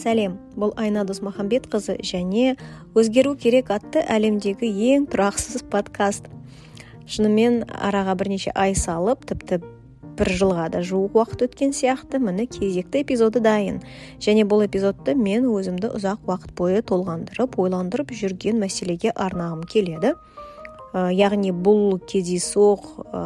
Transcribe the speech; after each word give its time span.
сәлем. 0.00 0.38
Бұл 0.56 0.72
айна 0.80 1.04
досмахамбетқызы 1.08 1.98
және 2.00 2.56
өзгеру 2.96 3.36
керек 3.36 3.70
атты 3.74 4.02
әлемдегі 4.02 4.70
ең 4.94 5.06
тұрақсыз 5.12 5.66
подкаст. 5.70 6.30
Шынымен 7.10 7.64
араға 7.68 8.16
бірнеше 8.16 8.54
ай 8.54 8.74
салып 8.78 9.26
тіпті 9.28 9.60
бір 10.20 10.30
жылға 10.36 10.66
да 10.74 10.82
жуық 10.84 11.16
уақыт 11.16 11.46
өткен 11.46 11.72
сияқты 11.76 12.20
міне 12.20 12.44
кезекті 12.50 13.00
эпизоды 13.04 13.40
дайын. 13.40 13.80
Және 14.20 14.44
бұл 14.48 14.66
эпизодты 14.66 15.14
мен 15.16 15.46
өзімді 15.48 15.92
ұзақ 15.96 16.28
уақыт 16.28 16.52
бойы 16.58 16.82
толғандырып 16.84 17.56
ойландырып 17.60 18.12
жүрген 18.20 18.60
мәселеге 18.60 19.14
арнағым 19.14 19.64
келеді. 19.64 20.12
Ә, 20.92 21.08
яғни 21.14 21.54
бұл 21.54 22.00
кездейсоқ 22.10 22.86
ә, 23.06 23.20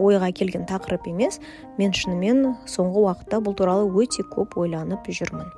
ойға 0.00 0.32
келген 0.34 0.66
тақырып 0.66 1.06
емес. 1.12 1.38
Мен 1.78 1.94
шынымен 1.94 2.56
соңғы 2.66 3.06
уақытта 3.06 3.42
бұл 3.44 3.54
туралы 3.54 3.86
өте 4.02 4.26
көп 4.26 4.58
ойланып 4.58 5.06
жүрмін. 5.06 5.52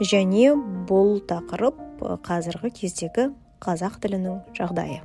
Және 0.00 0.52
бұл 0.88 1.20
тақырып 1.24 1.78
қазіргі 2.26 2.72
кездегі 2.76 3.30
қазақ 3.64 4.00
тілінің 4.02 4.42
жағдайы. 4.56 5.00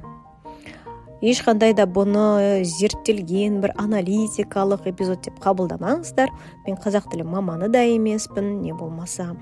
Ешқандай 1.21 1.75
да 1.77 1.85
бұны 1.85 2.63
зерттелген 2.65 3.59
бір 3.61 3.75
аналитикалық 3.77 4.87
эпизод 4.89 5.21
деп 5.27 5.37
қабылдамаңыздар. 5.43 6.31
Мен 6.65 6.79
қазақ 6.81 7.11
тілі 7.11 7.27
маманы 7.29 7.69
да 7.69 7.83
емеспін 7.85 8.63
не 8.63 8.73
болмаса 8.73 9.35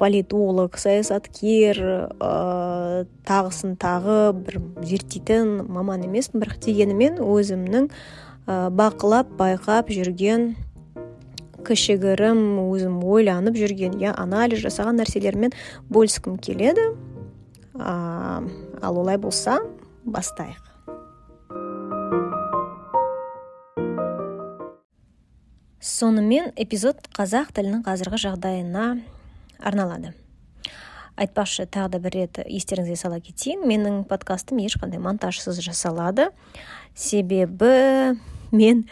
политолог 0.00 0.78
саясаткер 0.80 1.78
ә, 2.18 3.06
тағысын 3.28 3.76
тағы 3.78 4.32
бір 4.34 4.60
зерттейтін 4.82 5.60
маман 5.68 6.02
емеспін. 6.08 6.42
Бірақ 6.42 6.58
дегенімен 6.64 7.20
өзімнің 7.22 7.90
ә, 7.92 8.70
бақылап 8.74 9.30
байқап 9.38 9.92
жүрген 9.94 10.54
кішігірім 11.66 12.60
өзім 12.62 13.00
ойланып 13.02 13.58
жүрген 13.58 13.98
я 14.00 14.14
анализ 14.16 14.62
жасаған 14.64 15.00
нәрселермен 15.02 15.54
бөліскім 15.90 16.38
келеді. 16.38 16.92
Ә, 17.74 18.44
ал 18.82 19.02
олай 19.02 19.18
болса 19.18 19.58
бастайық. 20.06 20.62
Сонымен 25.86 26.50
эпизод 26.58 27.04
қазақ 27.14 27.52
тілінің 27.54 27.84
қазіргі 27.86 28.18
жағдайына 28.18 28.86
арналады. 29.60 30.14
Айтпақшы 31.16 31.64
тағы 31.72 31.94
да 31.94 32.00
бір 32.02 32.16
рет 32.16 32.40
естеріңізге 32.44 32.96
сала 33.00 33.20
кетейін 33.24 33.62
менің 33.70 34.02
подкастым 34.08 34.58
ешқандай 34.64 35.00
монтажсыз 35.00 35.62
жасалады. 35.64 36.28
Себебі 36.92 38.18
мен 38.50 38.84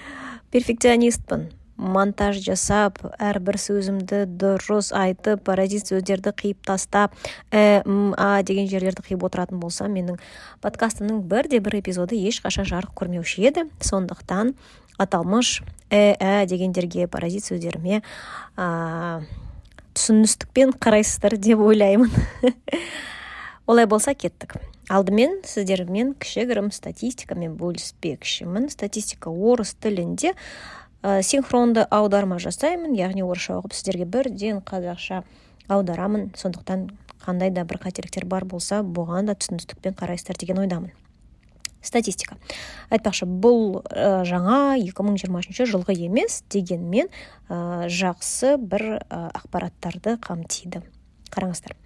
перфекционистпін. 0.54 1.50
Монтаж 1.76 2.38
жасап 2.44 3.00
әрбір 3.18 3.58
сөзімді 3.58 4.24
дұрыс 4.40 4.92
айтып 4.94 5.42
паразит 5.46 5.90
сөздерді 5.90 6.34
қиып 6.36 6.60
тастап 6.66 7.14
ә, 7.50 7.82
а 8.16 8.42
деген 8.42 8.68
жерлерді 8.70 9.04
қиып 9.08 9.24
отыратын 9.26 9.60
болсам 9.62 9.94
менің 9.96 10.20
подкастымның 10.64 11.22
бірде 11.28 11.60
бір 11.64 11.80
эпизоды 11.80 12.18
ешқашан 12.28 12.68
жарық 12.68 12.94
көрмеуші 12.98 13.48
еді. 13.48 13.66
Сондықтан 13.82 14.54
аталмыш 14.98 15.62
ә, 15.90 16.14
ә 16.18 16.46
дегендерге 16.46 17.08
паразит 17.08 17.48
сөздеріме 17.48 18.02
ә, 18.56 19.24
түсіністікпен 19.94 20.76
қарайсыздар 20.78 21.36
деп 21.38 21.58
ойлаймын. 21.58 22.12
Олай 23.66 23.86
болса 23.86 24.14
кеттік. 24.14 24.58
Алдымен 24.92 25.38
сіздермен 25.48 26.12
кішігірім 26.20 26.68
статистикамен 26.74 27.54
бөліспекшімін. 27.56 28.68
Статистика 28.68 29.32
орыс 29.32 29.72
тілінде 29.80 30.34
ә, 31.04 31.20
синхронды 31.22 31.84
аударма 31.92 32.40
жасаймын 32.40 32.96
яғни 32.96 33.24
орысша 33.26 33.58
оқып 33.58 33.76
сіздерге 33.76 34.06
бірден 34.08 34.62
қазақша 34.64 35.22
аударамын. 35.68 36.30
Сондықтан 36.36 36.88
қандай 37.24 37.52
да 37.52 37.64
бір 37.68 37.82
қателіктер 37.84 38.24
бар 38.28 38.46
болса 38.48 38.80
бұған 38.80 39.28
да 39.28 39.36
түсіністікпен 39.36 39.96
қарайсыздар 40.00 40.40
деген 40.40 40.62
ойдамын. 40.64 40.92
Статистика. 41.84 42.38
Айтпақшы 42.88 43.28
бұл 43.28 43.82
ә, 43.92 44.24
жаңа 44.24 44.78
2023 44.80 45.68
жылғы 45.68 45.98
емес 46.06 46.40
дегенмен 46.48 47.10
ә, 47.48 47.88
жақсы 47.92 48.56
бір 48.56 49.02
ә, 49.04 49.28
ақпараттарды 49.36 50.16
қамтиды. 50.24 50.80
Қараңыздар. 51.28 51.76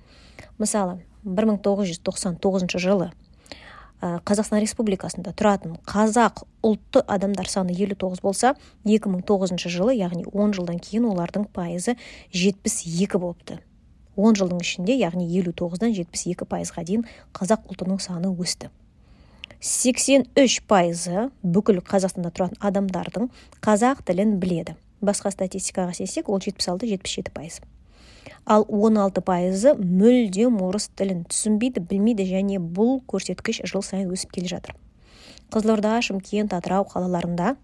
Мысалы 0.62 1.00
1999 1.24 2.78
жылы 2.78 3.10
қазақстан 4.00 4.60
республикасында 4.62 5.32
тұратын 5.34 5.74
қазақ 5.88 6.44
ұлтты 6.62 7.02
адамдар 7.02 7.48
саны 7.50 7.74
59 7.74 8.22
болса 8.22 8.54
2009 8.86 9.56
жылы 9.66 9.96
яғни 9.98 10.22
10 10.30 10.54
жылдан 10.54 10.78
кейін 10.78 11.08
олардың 11.10 11.48
пайызы 11.50 11.96
72 12.30 13.18
болыпты. 13.18 13.58
10 14.18 14.38
жылдың 14.38 14.62
ішінде 14.62 14.94
яғни 14.98 15.26
59-дан 15.26 15.94
72 15.94 16.46
пайызға 16.46 16.84
дейін 16.86 17.06
қазақ 17.34 17.66
ұлтының 17.70 17.98
саны 18.02 18.30
өсті. 18.30 18.70
сексен 19.60 20.26
үш 20.38 20.60
пайызы 20.70 21.30
бүкіл 21.42 21.80
қазақстанда 21.82 22.30
тұратын 22.30 22.60
адамдардың 22.62 23.26
қазақ 23.58 24.04
тілін 24.06 24.38
біледі. 24.38 24.76
Басқа 25.02 25.32
статистикаға 25.34 25.96
сенсек 25.98 26.28
ол 26.28 26.38
жетпіс 26.38 26.70
алты 26.70 26.86
жетпіс 26.86 27.18
жеті 27.18 27.34
пайыз. 27.34 27.58
Ал 28.44 28.66
16 28.68 29.22
пайызы 29.24 29.74
мүлдем 29.78 30.60
орыс 30.64 30.88
тілін 30.98 31.24
түсінбейді 31.30 31.84
білмейді 31.88 32.26
және 32.28 32.58
бұл 32.58 33.00
көрсеткіш 33.10 33.62
жыл 33.68 33.82
сайын 33.82 34.12
өсіп 34.14 34.34
келе 34.36 34.50
жатыр. 34.50 34.76
Қызылорда 35.52 35.96
шымкент 36.04 36.52
атырау 36.52 36.84
қалаларында 36.90 37.56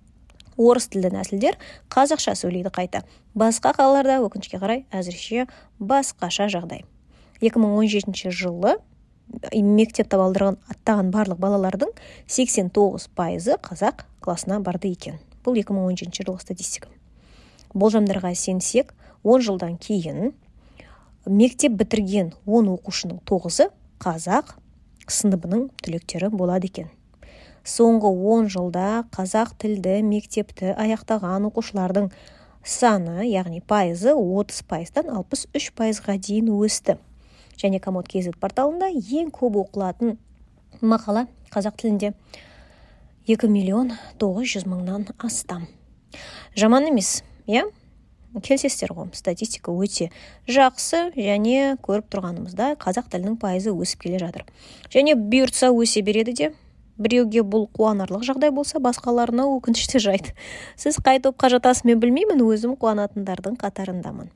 орыс 0.57 0.89
тілді 0.93 1.13
нәсілдер 1.15 1.59
қазақша 1.93 2.35
сөйлейді 2.39 2.73
қайта. 2.75 3.03
Басқа 3.35 3.75
қалаларда 3.77 4.21
өкінішке 4.25 4.61
қарай 4.63 4.85
әзірше 4.95 5.49
басқаша 5.79 6.49
жағдай. 6.53 6.85
2017 7.43 8.31
жылы 8.31 8.77
мектеп 9.53 10.09
табалдырығын 10.13 10.59
аттаған 10.71 11.11
барлық 11.15 11.41
балалардың 11.43 11.93
89 12.29 13.09
пайызы 13.17 13.59
қазақ 13.63 14.05
классына 14.25 14.61
барды 14.61 14.93
екен. 14.93 15.19
Бұл 15.45 15.59
2017 15.61 16.25
жылғы 16.25 16.41
статистика. 16.45 16.89
Болжамдарға 17.75 18.35
сенсек 18.39 18.95
10 19.25 19.45
жылдан 19.49 19.77
кейін 19.81 20.33
мектеп 21.27 21.79
бітірген 21.81 22.33
10 22.45 22.69
оқушының 22.75 23.23
тоғызы 23.29 23.71
қазақ 24.03 24.55
сыныбының 25.09 25.71
түлектері 25.85 26.29
болады 26.33 26.69
екен. 26.69 26.91
Соңғы 27.65 28.11
10 28.12 28.51
жылда 28.53 28.89
қазақ 29.15 29.55
тілді 29.61 30.03
мектепті 30.05 30.75
аяқтаған 30.77 31.49
оқушылардың 31.49 32.11
саны 32.65 33.25
яғни 33.29 33.62
пайызы 33.65 34.12
30 34.12 34.65
пайыздан 34.69 35.09
63 35.09 35.71
пайызға 35.79 36.19
дейін 36.19 36.51
өсті. 36.53 36.99
Және 37.56 37.81
комод 37.81 38.09
kz 38.11 38.37
порталында 38.41 38.91
ең 38.93 39.31
көп 39.33 39.56
оқылатын 39.62 40.19
мақала 40.83 41.27
қазақ 41.55 41.79
тілінде. 41.81 42.12
2 43.27 43.49
миллион 43.49 43.95
900 44.21 44.69
мыңнан 44.69 45.09
астам. 45.17 45.65
Жаман 46.56 46.91
емес 46.93 47.23
иә? 47.47 47.65
Келісесіздер 48.41 48.95
ғой 48.97 49.11
статистика 49.15 49.72
өте 49.72 50.11
жақсы 50.50 51.11
және 51.15 51.77
көріп 51.84 52.11
тұрғанымызда 52.11 52.75
қазақ 52.83 53.11
тілінің 53.12 53.39
пайызы 53.43 53.75
өсіп 53.75 54.06
келе 54.06 54.21
жатыр. 54.22 54.45
Және 54.91 55.15
бұйыртса 55.15 55.71
өсе 55.71 56.03
береді 56.03 56.34
де 56.34 56.50
біреуге 56.99 57.43
бұл 57.43 57.67
қуанарлық 57.75 58.23
жағдай 58.27 58.53
болса 58.55 58.78
басқаларына 58.83 59.47
өкінішті 59.56 60.00
жайт. 60.03 60.33
Сіз 60.77 61.00
қай 61.03 61.21
топқа 61.23 61.50
жатасыз 61.50 61.84
мен 61.89 62.00
білмеймін 62.03 62.43
өзім 62.47 62.77
қуанатындардың 62.78 63.59
қатарындамын. 63.59 64.31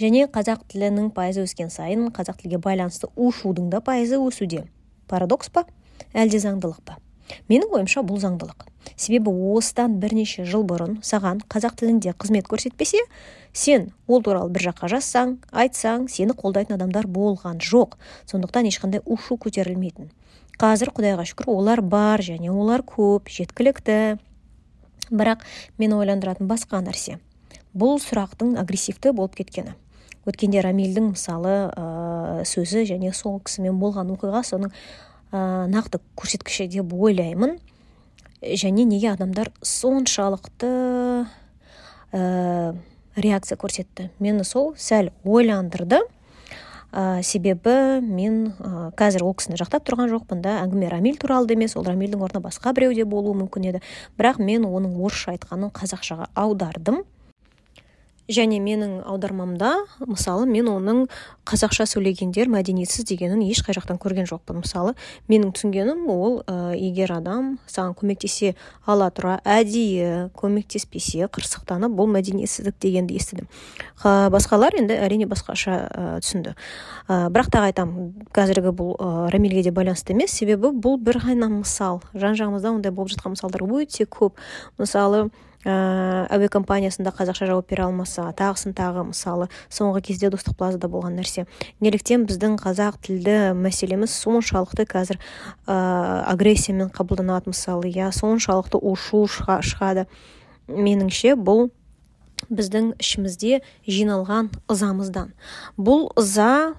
Және 0.00 0.24
қазақ 0.32 0.64
тілінің 0.72 1.12
пайызы 1.12 1.44
өскен 1.44 1.68
сайын 1.70 2.08
қазақ 2.16 2.40
тілге 2.40 2.58
байланысты 2.64 3.12
ушудың 3.16 3.68
да 3.70 3.82
пайызы 3.84 4.16
өсуде. 4.16 4.64
Парадокс 5.08 5.52
па? 5.52 5.66
Әлде 6.16 6.40
заңдылық 6.40 6.80
па? 6.84 6.96
Менің 7.48 7.74
ойымша 7.78 8.02
бұл 8.06 8.20
заңдылық. 8.22 8.66
Себебі 8.96 9.30
осыдан 9.54 9.98
бірнеше 10.02 10.44
жыл 10.44 10.64
бұрын 10.66 10.98
саған 11.06 11.40
қазақ 11.50 11.76
тілінде 11.80 12.14
қызмет 12.18 12.48
көрсетпесе 12.50 13.00
сен 13.52 13.90
ол 14.06 14.22
туралы 14.22 14.50
бір 14.52 14.68
жаққа 14.70 14.90
жазсаң 14.92 15.36
айтсаң 15.52 16.08
сені 16.10 16.34
қолдайтын 16.38 16.76
адамдар 16.76 17.06
болған 17.06 17.62
жоқ. 17.62 17.96
Сондықтан 18.30 18.68
ешқандай 18.68 19.02
ушу 19.06 19.38
көтерілмейтін. 19.38 20.10
Қазір 20.60 20.92
құдайға 20.94 21.26
шүкір 21.26 21.50
олар 21.52 21.82
бар 21.82 22.22
және 22.22 22.50
олар 22.50 22.82
көп 22.86 23.30
жеткілікті. 23.32 24.18
Бірақ 25.10 25.46
мені 25.78 25.96
ойландыратын 25.98 26.50
басқа 26.50 26.82
нәрсе. 26.84 27.18
Бұл 27.74 27.98
сұрақтың 28.02 28.58
агрессивті 28.60 29.14
болып 29.16 29.38
кеткені. 29.38 29.74
Өткенде 30.28 30.60
рамильдің 30.62 31.08
мысалы 31.16 31.54
ә, 31.74 32.44
сөзі 32.46 32.84
және 32.86 33.10
сол 33.16 33.40
кісімен 33.42 33.80
болған 33.80 34.12
оқиға 34.14 34.44
соның 34.46 34.70
ә, 35.32 35.66
нақты 35.72 36.00
көрсеткіші 36.18 36.68
деп 36.70 36.92
ойлаймын. 36.92 37.58
Және 38.42 38.84
неге 38.84 39.12
адамдар 39.12 39.52
соншалықты 39.62 40.70
ә, 42.12 42.74
реакция 43.16 43.58
көрсетті? 43.58 44.10
Мені 44.18 44.44
сол 44.44 44.74
сәл 44.76 45.12
ойландырды. 45.24 46.02
Ә, 46.92 47.22
себебі 47.24 48.02
мен 48.04 48.52
ә, 48.60 48.90
қазір 48.98 49.24
ол 49.24 49.32
кісіні 49.38 49.56
жақтап 49.56 49.86
тұрған 49.88 50.12
жоқпын 50.12 50.42
да. 50.44 50.58
Әңгіме 50.66 50.90
рамиль 50.92 51.16
туралы 51.16 51.48
да 51.48 51.56
емес 51.56 51.76
ол 51.80 51.86
рамильдің 51.88 52.20
орнына 52.20 52.44
басқа 52.44 52.74
біреу 52.76 52.92
де 52.92 53.06
болуы 53.08 53.32
мүмкін 53.38 53.70
еді. 53.70 53.80
Бірақ 54.20 54.42
мен 54.44 54.66
оның 54.68 54.98
орысша 55.00 55.32
айтқанын 55.32 55.72
қазақшаға 55.72 56.28
аудардым. 56.36 57.04
Және 58.30 58.60
менің 58.62 59.00
аудармамда 59.08 59.72
мысалы 60.06 60.46
мен 60.46 60.68
оның 60.70 61.04
қазақша 61.48 61.86
сөйлегендер 61.90 62.50
мәдениетсіз 62.52 63.06
дегенін 63.08 63.42
ешқай 63.48 63.74
жақтан 63.74 63.98
көрген 64.02 64.28
жоқпын. 64.30 64.60
Мысалы 64.62 64.94
менің 65.28 65.52
түсінгенім 65.56 66.06
ол 66.12 66.38
ә, 66.46 66.74
егер 66.76 67.12
адам 67.16 67.56
саған 67.66 67.96
көмектесе 67.98 68.54
ала 68.86 69.10
тұра 69.10 69.40
әдейі 69.42 70.30
көмектеспесе 70.38 71.26
қырсықтанып 71.32 71.94
бұл 71.98 72.10
мәдениетсіздік 72.14 72.78
дегенді 72.82 73.18
естідім. 73.18 73.50
Басқалар 74.02 74.78
енді 74.78 74.96
әрине 75.02 75.26
басқаша 75.30 75.78
ә, 75.90 76.08
түсінді. 76.22 76.54
Ә, 77.08 77.26
бірақ 77.34 77.50
тағы 77.52 77.72
айтамын 77.72 78.12
қазіргі 78.34 78.74
бұл 78.76 78.94
ә, 78.96 79.30
рамильге 79.34 79.66
де 79.66 79.74
байланысты 79.74 80.14
емес. 80.14 80.34
Себебі 80.38 80.70
бұл 80.72 80.98
бір 81.02 81.18
ғана 81.26 81.50
мысал. 81.50 82.02
Жан 82.14 82.38
жағымызда 82.38 82.70
ондай 82.70 82.94
болып 82.94 83.16
жатқан 83.16 83.34
мысалдар 83.34 83.66
өте 83.66 84.06
көп. 84.06 84.38
Мысалы 84.78 85.30
әуе 85.64 86.48
компаниясында 86.50 87.12
қазақша 87.14 87.46
жауап 87.50 87.68
бере 87.70 87.84
алмаса 87.86 88.24
тағысын 88.38 88.74
тағы 88.74 89.04
мысалы 89.12 89.48
соңғы 89.70 90.02
кезде 90.08 90.30
достық 90.32 90.56
плазада 90.58 90.88
болған 90.90 91.14
нәрсе. 91.20 91.46
Неліктен 91.80 92.26
біздің 92.26 92.56
қазақ 92.62 92.98
тілді 93.06 93.52
мәселеміз 93.58 94.10
соншалықты 94.16 94.86
қазір 94.90 95.20
ә, 95.66 96.24
агрессиямен 96.32 96.90
қабылданады 96.90 97.52
мысалы 97.54 97.92
иә 97.92 98.10
соншалықты 98.16 98.80
ушу 98.82 99.24
шығады. 99.30 100.08
Меніңше 100.66 101.36
бұл 101.38 101.70
біздің 102.50 102.94
ішімізде 102.98 103.62
жиналған 103.86 104.50
ызамыздан. 104.72 105.32
Бұл 105.78 106.08
ыза 106.18 106.72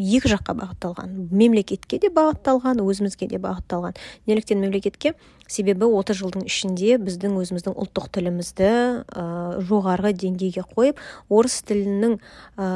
екі 0.00 0.30
жаққа 0.32 0.54
бағытталған. 0.58 1.14
Мемлекетке 1.30 1.98
де 2.02 2.10
бағытталған 2.14 2.82
өзімізге 2.84 3.28
де 3.30 3.40
бағытталған. 3.42 3.96
Неліктен 4.26 4.60
мемлекетке 4.62 5.14
себебі 5.46 5.88
30 5.90 6.20
жылдың 6.20 6.46
ішінде 6.48 6.98
біздің 7.02 7.36
өзіміздің 7.42 7.76
ұлттық 7.76 8.08
тілімізді 8.16 8.70
ә, 8.70 9.24
жоғарғы 9.68 10.14
деңгейге 10.24 10.64
қойып 10.74 11.00
орыс 11.28 11.60
тілінің 11.68 12.16
ә, 12.56 12.68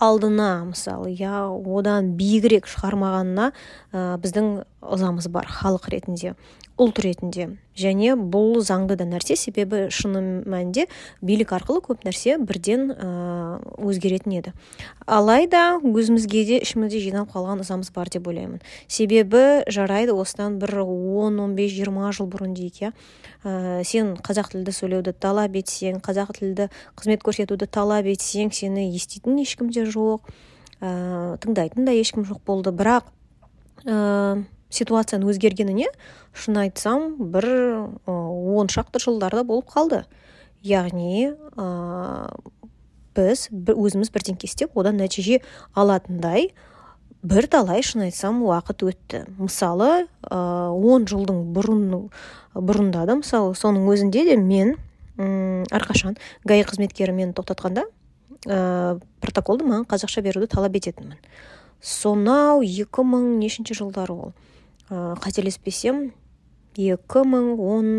алдына 0.00 0.50
мысалы 0.70 1.12
иә 1.12 1.44
одан 1.78 2.14
биігірек 2.16 2.68
шығармағанына 2.70 3.50
ә, 3.92 4.04
біздің 4.20 4.52
ызамыз 4.80 5.28
бар 5.32 5.48
халық 5.48 5.90
ретінде. 5.92 6.34
Ұлт 6.80 7.00
ретінде. 7.04 7.46
Және 7.76 8.14
бұл 8.16 8.60
заңды 8.64 8.96
да 8.98 9.04
нәрсе 9.08 9.36
себебі 9.36 9.86
шыны 9.92 10.42
мәнінде 10.48 10.86
билік 11.24 11.52
арқылы 11.56 11.82
көп 11.84 12.04
нәрсе 12.06 12.38
бірден 12.40 12.90
өзгеретін 13.80 14.36
еді. 14.38 14.52
Алайда 15.04 15.78
өзімізге 15.84 16.44
де 16.48 16.60
ішімізде 16.64 17.02
жиналып 17.04 17.34
қалған 17.34 17.62
ызамыз 17.64 17.92
бар 17.94 18.08
деп 18.12 18.28
ойлаймын. 18.32 18.60
Себебі 18.88 19.62
жарайды 19.68 20.14
осыдан 20.16 20.58
бір 20.60 20.80
10-15-20 20.82 22.16
жыл 22.16 22.30
бұрын 22.32 22.54
дейік 22.56 22.80
иә. 22.80 22.92
Ә, 23.44 23.84
сен 23.84 24.14
қазақ 24.20 24.52
тілді 24.54 24.74
сөйлеуді 24.76 25.14
талап 25.16 25.56
етсең 25.60 26.00
қазақ 26.04 26.32
тілді 26.38 26.70
қызмет 26.96 27.24
көрсетуді 27.24 27.68
талап 27.68 28.08
етсең 28.08 28.52
сені 28.56 28.88
еститін 28.92 29.40
ешкім 29.44 29.72
де 29.72 29.84
жоқ. 29.88 30.28
Ә, 30.80 31.36
тыңдайтын 31.44 31.88
да 31.88 31.96
ешкім 31.96 32.24
жоқ 32.28 32.40
болды. 32.44 32.72
Бірақ 32.72 33.08
ситуацияның 34.70 35.32
өзгергеніне 35.34 35.90
шын 36.32 36.60
айтсам 36.62 37.14
бір 37.32 37.46
он 38.06 38.70
шақты 38.70 39.02
жылдарда 39.02 39.44
болып 39.44 39.70
қалды. 39.70 40.04
Яғни 40.62 41.30
ә, 41.56 41.66
біз 43.16 43.48
өзіміз 43.50 44.12
бірдеңке 44.14 44.46
істеп 44.46 44.76
одан 44.78 45.00
нәтиже 45.00 45.40
алатындай 45.74 46.50
бір 47.22 47.48
талай 47.52 47.82
шын 47.84 48.06
айтсам 48.06 48.42
уақыт 48.46 48.84
өтті. 48.86 49.24
Мысалы 49.38 50.06
он 50.30 51.08
жылдың 51.10 51.50
бұрын 51.56 52.10
бұрында 52.54 53.06
да 53.08 53.18
мысалы 53.20 53.56
соның 53.58 53.88
өзінде 53.92 54.24
де 54.30 54.36
мен 54.40 54.76
әрқашан 55.20 56.16
гаи 56.48 56.62
қызметкері 56.64 57.12
мені 57.12 57.34
тоқтатқанда 57.36 57.84
ә, 58.46 59.00
протоколды 59.20 59.66
маған 59.68 59.84
қазақша 59.90 60.22
беруді 60.24 60.48
талап 60.48 60.76
ететінмін. 60.78 61.18
Сонау 61.80 62.62
екі 62.64 63.04
мың 63.04 63.36
нешінші 63.40 63.76
жылдары 63.82 64.16
ол. 64.16 64.32
Қателеспесем 64.90 66.10
екі 66.74 67.22
мың 67.26 67.52
он 67.62 67.90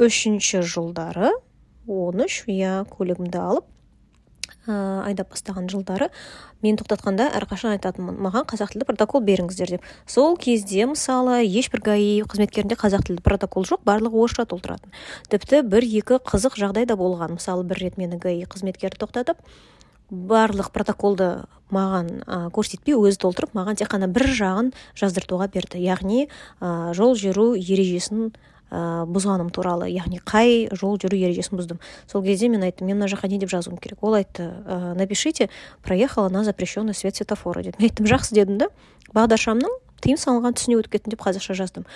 үшінші 0.00 0.62
жылдары 0.64 1.34
он 1.90 2.24
үш 2.24 2.44
иә 2.48 2.86
көлігімді 2.88 3.40
алып 3.40 3.66
ә, 4.66 5.04
айдап 5.04 5.32
бастаған 5.32 5.68
жылдары 5.72 6.08
мен 6.64 6.78
тоқтатқанда 6.80 7.30
әрқашан 7.38 7.74
айтатынмын 7.76 8.18
маған 8.24 8.46
қазақ 8.48 8.74
тілді 8.74 8.86
протокол 8.88 9.24
беріңіздер 9.24 9.74
деп. 9.76 9.88
Сол 10.06 10.36
кезде 10.40 10.86
мысалы 10.88 11.40
ешбір 11.44 11.84
гаи 11.90 12.22
қызметкерінде 12.24 12.78
қазақ 12.80 13.06
тілді 13.08 13.24
протокол 13.24 13.66
жоқ 13.68 13.84
барлығы 13.88 14.20
орысша 14.24 14.46
толтыратын. 14.48 14.92
Тіпті 15.32 15.62
бір 15.68 15.84
екі 15.84 16.20
қызық 16.20 16.56
жағдай 16.60 16.88
да 16.88 16.96
болған. 17.00 17.36
Мысалы 17.36 17.64
бір 17.64 17.84
рет 17.84 18.00
мені 18.00 18.20
гаи 18.20 18.44
қызметкері 18.44 19.00
тоқтатып 19.00 19.40
барлық 20.10 20.70
протоколды 20.74 21.30
маған 21.70 22.08
ә, 22.26 22.38
көрсетпей 22.54 22.96
өзі 22.98 23.20
толтырып 23.22 23.54
маған 23.54 23.78
тек 23.78 23.90
қана 23.92 24.08
бір 24.10 24.26
жағын 24.34 24.72
жаздыртуға 24.98 25.50
берді. 25.54 25.80
Яғни 25.82 26.26
ә, 26.60 26.92
жол 26.98 27.14
жүру 27.18 27.52
ережесін 27.54 28.32
ә, 28.70 29.06
бұзғаным 29.06 29.52
туралы. 29.54 29.90
Яғни 29.90 30.18
қай 30.18 30.66
жол 30.74 30.98
жүру 30.98 31.18
ережесін 31.18 31.60
бұздым. 31.60 31.80
Сол 32.10 32.24
кезде 32.26 32.50
мен 32.50 32.66
айттым 32.66 32.90
мен 32.90 32.98
мына 32.98 33.10
жаққа 33.10 33.30
не 33.30 33.38
деп 33.38 33.50
жазуым 33.52 33.78
керек? 33.78 34.02
Ол 34.02 34.18
айтты 34.18 34.50
ә, 34.66 34.94
напишите 34.98 35.48
проехала 35.82 36.28
на 36.28 36.44
запрещенный 36.44 36.94
свет 36.94 37.16
светофора 37.16 37.62
деді 37.62 37.78
мен 37.78 37.90
айттым 37.90 38.10
жақсы 38.10 38.34
дедім 38.34 38.58
да 38.58 38.70
бағдаршамның 39.14 39.78
тыйым 40.02 40.18
салынған 40.20 40.56
түсіне 40.58 40.78
өтіп 40.80 40.96
кеттім 40.96 41.14
деп 41.14 41.22
қазақша 41.24 41.54
жаздым. 41.58 41.86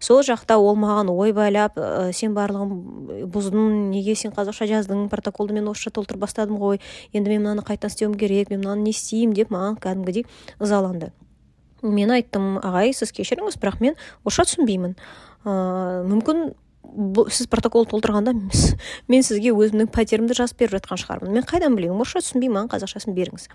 Сол 0.00 0.22
жақта 0.26 0.56
ол 0.60 0.76
маған 0.76 1.10
ойбайлап 1.12 1.78
ә, 1.78 2.12
сен 2.12 2.34
барлығын 2.36 3.28
бұздың 3.32 3.90
неге 3.90 4.14
сен 4.18 4.34
қазақша 4.36 4.68
жаздың 4.70 5.08
протоколды 5.12 5.56
мен 5.56 5.68
орысша 5.72 5.92
толтырып 5.94 6.24
бастадым 6.26 6.58
ғой? 6.60 6.80
Енді 7.12 7.34
мен 7.34 7.44
мынаны 7.44 7.64
қайтадан 7.66 7.92
істеуім 7.92 8.18
керек 8.20 8.50
мен 8.50 8.64
мынаны 8.64 8.88
не 8.88 8.94
істеймін? 8.94 9.34
деп 9.34 9.50
маған 9.54 9.78
кәдімгідей 9.80 10.26
ызаланды. 10.60 11.12
Мен 11.82 12.10
айттым 12.10 12.58
ағай 12.64 12.94
сіз 12.96 13.12
кешіріңіз 13.12 13.58
бірақ 13.60 13.80
мен 13.80 13.96
орысша 14.24 14.46
түсінбеймін. 14.48 14.96
Ә, 15.44 16.04
мүмкін 16.08 16.52
сіз 17.30 17.48
протокол 17.50 17.86
толтырғанда 17.90 18.34
мен 19.08 19.24
сізге 19.26 19.52
өзімнің 19.54 19.88
пәтерімді 19.94 20.36
жазып 20.38 20.60
беріп 20.62 20.76
жатқан 20.78 21.00
шығармын. 21.00 21.32
Мен 21.34 21.46
қайдан 21.48 21.74
білейін? 21.76 21.96
Орысша 21.96 22.22
түсінбеймін 22.22 22.58
маған 22.58 22.70
қазақшасын 22.74 23.16
беріңіз. 23.16 23.48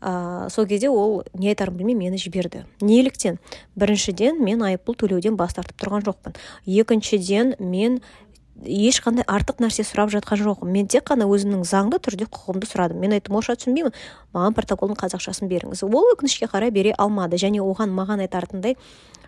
Ә, 0.00 0.48
сол 0.50 0.66
кезде 0.66 0.90
ол 0.90 1.22
не 1.34 1.52
айтарын 1.52 1.76
білмей 1.76 1.94
мені 1.94 2.18
жіберді. 2.18 2.64
Неліктен? 2.80 3.38
Біріншіден 3.76 4.42
мен 4.42 4.64
айыппұл 4.66 4.98
төлеуден 4.98 5.38
бас 5.38 5.54
тартып 5.54 5.78
тұрған 5.82 6.06
жоқпын. 6.08 6.36
Екіншіден 6.66 7.54
мен 7.60 8.00
ешқандай 8.62 9.26
артық 9.26 9.62
нәрсе 9.62 9.86
сұрап 9.86 10.10
жатқан 10.12 10.42
жоқпын. 10.42 10.70
Мен 10.70 10.90
тек 10.90 11.06
қана 11.10 11.26
өзімнің 11.30 11.64
заңды 11.66 11.98
түрде 12.02 12.26
құқығымды 12.30 12.68
сұрадым. 12.70 13.00
Мен 13.02 13.14
айттым 13.16 13.38
орысша 13.38 13.56
түсінбеймін 13.58 13.94
маған 14.34 14.58
протоколдың 14.58 14.98
қазақшасын 15.00 15.50
беріңіз 15.50 15.82
ол 15.86 16.12
өкінішке 16.12 16.50
қарай 16.52 16.70
бере 16.70 16.94
алмады 16.98 17.40
және 17.40 17.62
оған 17.64 17.94
маған 17.96 18.22
айтатындай 18.26 18.76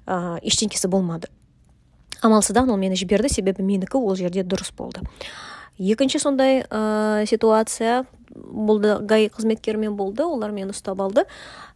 ә, 0.07 0.39
ештеңкесі 0.43 0.91
болмады. 0.93 1.33
Амалсыздан 2.23 2.71
ол 2.71 2.77
мені 2.77 2.97
жіберді 2.97 3.29
себебі 3.29 3.63
менікі 3.63 3.99
ол 3.99 4.17
жерде 4.17 4.45
дұрыс 4.45 4.73
болды. 4.77 5.03
Екінші 5.79 6.21
сондай 6.23 6.63
ә, 6.71 7.27
ситуация 7.27 8.05
бұл 8.35 8.81
да 8.83 8.99
гаи 9.03 9.27
қызметкерімен 9.31 9.97
болды 9.99 10.23
олар 10.23 10.53
мені 10.55 10.71
ұстап 10.75 11.01
алды. 11.03 11.25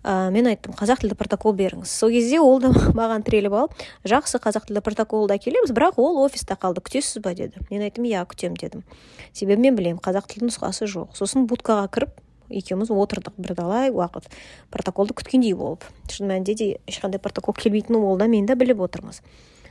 Ә, 0.03 0.31
мен 0.31 0.47
айттым 0.51 0.75
қазақ 0.79 1.03
тілді 1.03 1.17
протокол 1.19 1.55
беріңіз 1.59 1.91
сол 1.91 2.13
кезде 2.15 2.39
ол 2.39 2.61
да 2.63 2.71
маған 2.99 3.27
тіреліп 3.27 3.57
алып 3.59 3.83
жақсы 4.07 4.39
қазақ 4.43 4.69
тілді 4.71 4.83
протоколды 4.87 5.35
әкелеміз 5.39 5.75
бірақ 5.75 5.99
ол 5.99 6.23
офиста 6.25 6.55
қалды 6.55 6.83
күтесіз 6.83 7.23
ба? 7.23 7.35
деді. 7.35 7.59
Мен 7.71 7.83
айттым 7.83 8.07
иә 8.07 8.23
күтемін 8.27 8.59
дедім. 8.59 8.87
Себебі 9.33 9.67
мен 9.67 9.77
білемін 9.79 10.03
қазақ 10.03 10.31
тілді 10.31 10.51
нұсқасы 10.51 10.87
жоқ. 10.87 11.15
Сосын 11.19 11.47
будкаға 11.51 11.91
кіріп 11.91 12.15
екеуміз 12.51 12.91
отырдық 12.91 13.37
бірталай 13.37 13.91
уақыт 13.91 14.31
протоколды 14.71 15.15
күткендей 15.19 15.55
болып. 15.55 15.85
Шын 16.09 16.31
мәнінде 16.31 16.55
де 16.55 16.69
ешқандай 16.87 17.21
протокол 17.21 17.55
келмейтінін 17.55 18.03
ол 18.03 18.17
да 18.17 18.27
мен 18.27 18.47
де 18.47 18.55
біліп 18.55 18.81
отырмыз. 18.87 19.21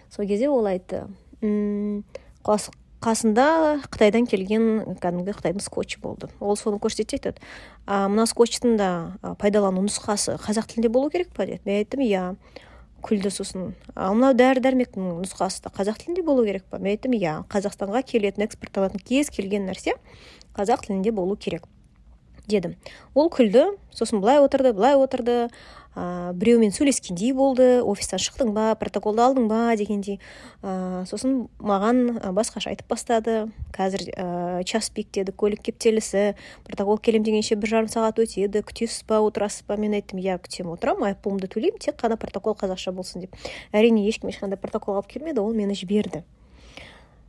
Сол 0.10 0.28
кезде 0.28 0.50
ол 0.50 0.66
айтты 0.66 1.06
қасында 2.98 3.48
қытайдан 3.94 4.26
келген 4.30 4.98
кәдімгі 4.98 5.36
қытайдың 5.38 5.62
скотчы 5.62 6.00
болды 6.02 6.30
ол 6.42 6.58
соны 6.58 6.80
көрсетсе 6.82 7.20
айтады 7.20 7.44
а 7.86 8.08
мына 8.10 8.26
скотчтың 8.26 8.78
да 8.80 8.90
пайдалану 9.38 9.84
нұсқасы 9.86 10.40
қазақ 10.42 10.72
тілінде 10.72 10.90
болу 10.90 11.12
керек 11.14 11.30
па? 11.36 11.46
деді. 11.46 11.62
Мен 11.66 11.84
айттым 11.84 12.02
иә 12.02 12.24
күлді 13.06 13.30
сосын 13.30 13.76
ал 13.94 14.18
мынау 14.18 14.34
дәрі 14.34 14.64
дәрмектің 14.66 15.22
нұсқасы 15.22 15.62
да 15.64 15.70
қазақ 15.70 16.02
тілінде 16.02 16.26
болу 16.26 16.46
керек 16.46 16.66
па? 16.72 16.80
Мен 16.82 16.96
айттым 16.98 17.14
иә 17.14 17.44
қазақстанға 17.54 18.02
келетін 18.02 18.48
экспортталатын 18.48 19.04
кез 19.06 19.30
келген 19.30 19.70
нәрсе 19.70 19.94
қазақ 20.58 20.88
тілінде 20.88 21.14
болу 21.14 21.38
керек. 21.38 21.70
Дедім. 22.48 22.78
Ол 23.14 23.30
күлді 23.34 23.70
сосын 23.94 24.22
былай 24.22 24.40
отырды 24.44 24.74
былай 24.74 24.96
отырды. 24.98 25.48
Ә, 25.98 26.32
біреумен 26.38 26.70
сөйлескендей 26.70 27.32
болды 27.34 27.80
офистан 27.82 28.22
шықтың 28.22 28.52
ба 28.54 28.68
протоколды 28.78 29.24
алдың 29.24 29.48
ба 29.50 29.74
дегендей. 29.80 30.20
Ә, 30.62 31.08
сосын 31.10 31.48
маған 31.58 32.20
басқаша 32.38 32.70
айтып 32.70 32.92
бастады. 32.94 33.50
Қазір 33.74 34.06
ә, 34.14 34.28
час 34.70 34.92
пик 34.94 35.10
деді 35.18 35.34
көлік 35.34 35.66
кептелісі 35.66 36.36
протокол 36.70 37.02
келем 37.02 37.26
дегенше 37.26 37.58
бір 37.58 37.74
жарым 37.74 37.90
сағат 37.90 38.22
өтеді 38.22 38.62
күтесіз 38.62 39.08
ба 39.10 39.24
отырасыз 39.26 39.66
ба 39.66 39.80
мен 39.82 39.98
айттым 39.98 40.22
иә 40.22 40.38
күтемін 40.38 40.78
отырамын 40.78 41.10
айыппұлымды 41.10 41.50
төлеймін 41.50 41.82
тек 41.82 41.98
қана 41.98 42.22
протокол 42.22 42.54
қазақша 42.62 42.94
болсын 42.94 43.26
деп. 43.26 43.34
Әрине 43.74 44.06
ешкім 44.06 44.30
ешқандай 44.30 44.62
протокол 44.62 45.02
алып 45.02 45.10
келмеді 45.18 45.42
ол 45.42 45.58
мені 45.58 45.74
жіберді. 45.74 46.22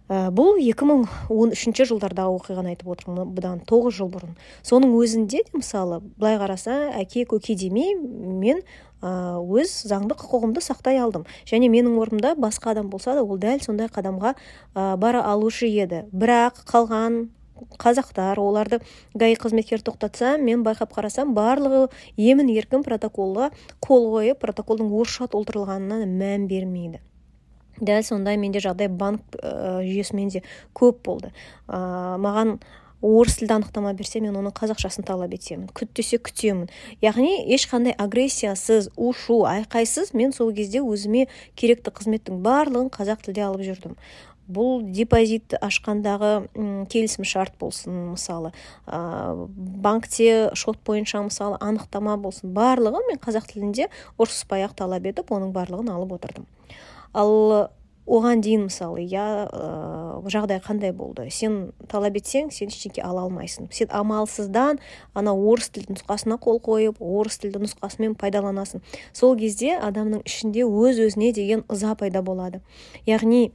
Бұл 0.09 0.57
2013 0.57 1.85
жылдардағы 1.85 2.38
оқиғаны 2.38 2.73
айтып 2.73 2.88
отырмын. 2.95 3.29
Бұдан 3.37 3.61
тоғыз 3.69 3.99
жыл 4.00 4.09
бұрын. 4.12 4.37
Соның 4.65 4.95
өзінде 4.97 5.43
де 5.45 5.59
мысалы 5.61 6.00
былай 6.17 6.38
қараса 6.41 6.91
әке 6.97 7.27
көке 7.29 7.55
демей 7.61 7.95
мен 7.95 8.62
өз 9.03 9.75
заңды 9.87 10.17
құқығымды 10.19 10.65
сақтай 10.65 10.99
алдым. 10.99 11.27
Және 11.47 11.69
менің 11.69 11.99
орнымда 12.00 12.35
басқа 12.41 12.73
адам 12.73 12.88
болса 12.91 13.15
да 13.15 13.23
ол 13.23 13.38
дәл 13.38 13.61
сондай 13.61 13.93
қадамға 13.93 14.35
бара 14.75 15.25
алушы 15.29 15.69
еді. 15.69 16.07
Бірақ 16.12 16.65
қалған 16.67 17.29
қазақтар 17.79 18.38
оларды 18.38 18.81
гаи 19.15 19.35
қызметкері 19.35 19.83
тоқтатса 19.83 20.37
мен 20.38 20.65
байқап 20.65 20.95
қарасам 20.95 21.35
барлығы 21.35 21.88
емін 22.17 22.49
еркін 22.55 22.85
протоколға 22.87 23.50
қол 23.85 24.09
қойып 24.15 24.41
протоколдың 24.41 24.93
орысша 24.95 25.27
толтырылғанына 25.27 26.07
мән 26.07 26.47
бермейді. 26.47 27.03
Дәл 27.80 28.02
сондай 28.06 28.37
менде 28.37 28.62
жағдай 28.64 28.88
банк 28.88 29.23
ә, 29.38 29.80
жүйесімен 29.85 30.35
де 30.35 30.44
көп 30.76 31.02
болды. 31.06 31.32
Ә, 31.68 32.18
маған 32.20 32.58
орыс 33.02 33.38
тілді 33.38 33.58
анықтама 33.58 33.92
берсе 33.94 34.20
мен 34.20 34.37
оның 34.38 34.54
қазақшасын 34.58 35.06
талап 35.06 35.35
етемін 35.35 35.68
күт 35.76 35.92
десе 35.94 36.18
күтемін. 36.18 36.66
Яғни 37.02 37.44
ешқандай 37.54 37.94
агрессиясыз 37.94 38.90
ушу 38.97 39.44
айқайсыз 39.47 40.14
мен 40.18 40.35
сол 40.35 40.50
кезде 40.54 40.82
өзіме 40.82 41.28
керекті 41.54 41.94
қызметтің 41.94 42.42
барлығын 42.42 42.90
қазақ 42.94 43.23
тілде 43.28 43.47
алып 43.47 43.62
жүрдім. 43.68 43.94
Бұл 44.49 44.80
депозит 44.97 45.54
ашқандағы 45.61 46.49
келісім 46.88 47.26
шарт 47.28 47.54
болсын 47.61 48.14
мысалы 48.16 48.54
ә, 48.87 49.47
банкте 49.47 50.50
шот 50.56 50.80
бойынша 50.88 51.20
мысалы 51.23 51.61
анықтама 51.61 52.16
болсын 52.16 52.54
барлығын 52.56 53.12
мен 53.12 53.20
қазақ 53.23 53.52
тілінде 53.52 53.92
ұрсыспай 54.16 54.64
ақ 54.64 54.78
талап 54.80 55.06
етіп 55.06 55.37
оның 55.37 55.52
барлығын 55.52 55.92
алып 55.92 56.16
отырдым. 56.16 56.49
Ал 57.12 57.69
оған 58.09 58.41
дейін 58.41 58.67
мысалы 58.67 59.03
иә 59.05 59.25
ә, 59.53 59.67
жағдай 60.33 60.62
қандай 60.65 60.95
болды? 60.97 61.29
Сен 61.31 61.73
талап 61.91 62.17
етсең 62.17 62.49
сен 62.55 62.73
ештеңе 62.73 63.05
ала 63.05 63.27
алмайсың. 63.27 63.69
Сен 63.71 63.93
амалсыздан 63.93 64.81
ана 65.15 65.35
орыс 65.37 65.69
тілді 65.75 65.99
нұсқасына 65.99 66.38
қол 66.41 66.61
қойып 66.65 67.03
орыс 67.05 67.38
тілді 67.43 67.67
нұсқасымен 67.67 68.17
пайдаланасың. 68.19 68.83
Сол 69.12 69.37
кезде 69.37 69.77
адамның 69.77 70.25
ішінде 70.25 70.65
өз 70.65 71.03
өзіне 71.09 71.33
деген 71.37 71.65
ыза 71.69 71.95
пайда 72.00 72.23
болады. 72.25 72.62
Яғни 73.07 73.50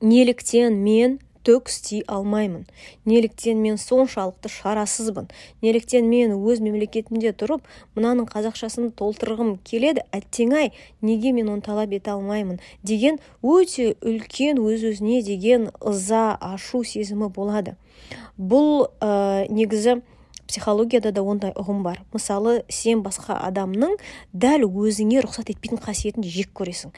неліктен 0.00 0.82
мен 0.82 1.18
түк 1.48 1.70
істей 1.72 2.02
алмаймын. 2.04 2.66
Неліктен 3.08 3.62
мен 3.62 3.78
соншалықты 3.80 4.50
шарасызбын. 4.52 5.30
Неліктен 5.64 6.04
мен 6.10 6.34
өз 6.36 6.60
мемлекетімде 6.60 7.32
тұрып 7.32 7.64
мынаның 7.96 8.28
қазақшасын 8.28 8.90
толтырғым 8.98 9.54
келеді 9.64 10.04
әттең 10.12 10.52
ай 10.58 10.72
неге 11.00 11.32
мен 11.32 11.48
оны 11.48 11.64
талап 11.64 11.94
ете 11.96 12.12
алмаймын 12.12 12.60
деген 12.84 13.16
өте 13.40 13.94
үлкен 14.04 14.60
өз 14.60 14.84
өзіне 14.92 15.22
деген 15.24 15.70
ыза 15.80 16.36
ашу 16.36 16.84
сезімі 16.84 17.32
болады. 17.32 17.78
Бұл 18.36 18.90
ә, 19.00 19.48
негізі 19.48 20.02
психологияда 20.48 21.12
да 21.16 21.24
ондай 21.24 21.52
ұғым 21.56 21.80
бар. 21.84 22.02
Мысалы 22.12 22.62
сен 22.68 23.00
басқа 23.04 23.40
адамның 23.48 23.96
дәл 24.32 24.68
өзіңе 24.68 25.24
рұқсат 25.24 25.52
етпейтін 25.52 25.80
қасиетін 25.80 26.28
жек 26.28 26.52
көресің. 26.56 26.92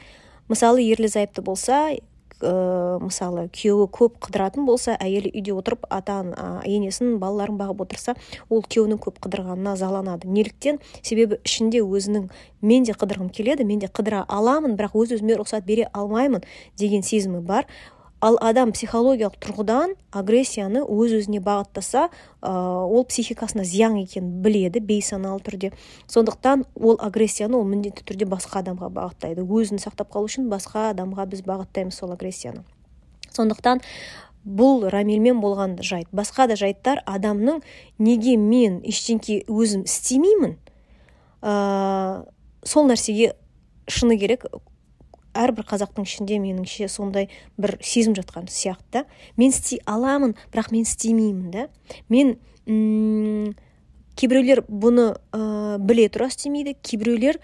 Мысалы 0.51 0.83
ерлі 0.83 1.07
зайыпты 1.07 1.43
болса 1.43 1.93
ә, 2.41 2.99
мысалы 3.01 3.47
күйеуі 3.53 3.87
көп 3.93 4.17
қыдыратын 4.25 4.65
болса 4.65 4.95
әйелі 4.99 5.31
үйде 5.33 5.53
отырып 5.55 5.85
ата 5.89 6.19
енесін 6.67 7.17
балаларын 7.21 7.59
бағып 7.59 7.85
отырса 7.85 8.15
ол 8.49 8.63
күйеуінің 8.65 9.01
көп 9.01 9.21
қыдырғанына 9.23 9.75
ызаланады 9.77 10.29
неліктен 10.29 10.81
себебі 11.01 11.39
ішінде 11.45 11.83
өзінің 11.85 12.27
мен 12.61 12.85
де 12.85 12.97
қыдырғым 12.97 13.31
келеді 13.33 13.65
мен 13.65 13.81
де 13.81 13.89
қыдыра 13.89 14.25
аламын 14.27 14.77
бірақ 14.79 14.97
өз 15.03 15.15
өзіме 15.17 15.39
рұқсат 15.39 15.65
бере 15.65 15.89
алмаймын 15.93 16.45
деген 16.77 17.01
сезімі 17.01 17.41
бар. 17.41 17.67
Ал 18.21 18.37
адам 18.41 18.71
психологиялық 18.75 19.39
тұрғыдан 19.41 19.95
агрессияны 20.13 20.83
өз 20.85 21.15
өзіне 21.17 21.41
бағыттаса 21.41 22.07
ә, 22.07 22.51
ол 22.51 23.03
психикасына 23.09 23.65
зиян 23.65 23.97
екенін 23.97 24.43
біледі 24.45 24.79
бейсаналы 24.79 25.41
түрде. 25.41 25.71
Сондықтан 26.07 26.67
ол 26.75 26.99
агрессияны 27.01 27.57
ол 27.57 27.65
міндетті 27.65 28.05
түрде 28.05 28.29
басқа 28.29 28.61
адамға 28.61 28.91
бағыттайды. 28.93 29.41
Өзін 29.41 29.81
сақтап 29.81 30.13
қалу 30.13 30.29
үшін 30.29 30.51
басқа 30.53 30.91
адамға 30.93 31.25
біз 31.33 31.41
бағыттаймыз 31.49 31.97
сол 31.97 32.13
агрессияны. 32.13 32.61
Сондықтан 33.33 33.81
бұл 34.45 34.87
рамильмен 34.93 35.41
болған 35.41 35.79
жайт. 35.81 36.07
Басқа 36.13 36.47
да 36.47 36.55
жайттар 36.55 37.01
адамның 37.09 37.61
неге 37.97 38.37
мен 38.37 38.81
ештеңке 38.85 39.41
өзім 39.49 39.87
істемеймін 39.89 40.59
ә, 41.41 42.25
сол 42.63 42.85
нәрсеге 42.85 43.33
шыны 43.89 44.17
керек 44.21 44.45
әрбір 45.37 45.67
қазақтың 45.69 46.07
ішінде 46.07 46.39
меніңше 46.43 46.87
сондай 46.91 47.29
бір 47.57 47.77
сезім 47.81 48.15
жатқан 48.17 48.49
сияқты 48.51 49.05
мен 49.37 49.53
істей 49.53 49.81
аламын 49.85 50.35
бірақ 50.53 50.71
мен 50.71 50.87
істемеймін 50.87 51.51
да. 51.51 51.67
Мен 52.09 52.37
м 52.67 53.53
кейбіреулер 54.15 54.63
бұны 54.67 55.13
ә, 55.31 55.77
біле 55.79 56.07
тұра 56.11 56.27
істемейді 56.31 56.75
кейбіреулер 56.83 57.39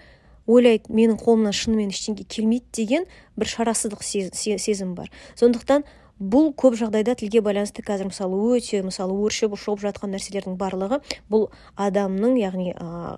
ойлайды 0.48 0.92
менің 0.92 1.18
қолымнан 1.20 1.56
шынымен 1.56 1.92
ештеңе 1.92 2.24
келмейді 2.24 2.68
деген 2.72 3.08
бір 3.36 3.50
шарасыздық 3.50 4.04
сезім 4.04 4.94
бар. 4.94 5.10
Сондықтан 5.36 5.84
бұл 6.18 6.50
көп 6.58 6.74
жағдайда 6.78 7.14
тілге 7.18 7.40
байланысты 7.44 7.82
қазір 7.86 8.10
мысалы 8.10 8.38
өте 8.56 8.82
мысалы 8.82 9.14
өршіп 9.22 9.54
шолып 9.60 9.84
жатқан 9.84 10.10
нәрселердің 10.16 10.56
барлығы 10.58 10.98
бұл 11.30 11.48
адамның 11.78 12.38
яғни 12.40 12.72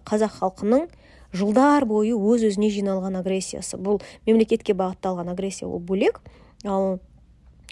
қазақ 0.08 0.36
халқының 0.40 0.90
жылдар 1.32 1.86
бойы 1.86 2.16
өз 2.16 2.44
өзіне 2.50 2.70
жиналған 2.74 3.20
агрессиясы. 3.20 3.78
Бұл 3.78 4.00
мемлекетке 4.26 4.74
бағытталған 4.74 5.32
агрессия 5.32 5.68
ол 5.68 5.80
бөлек. 5.80 6.20
Ал 6.64 6.98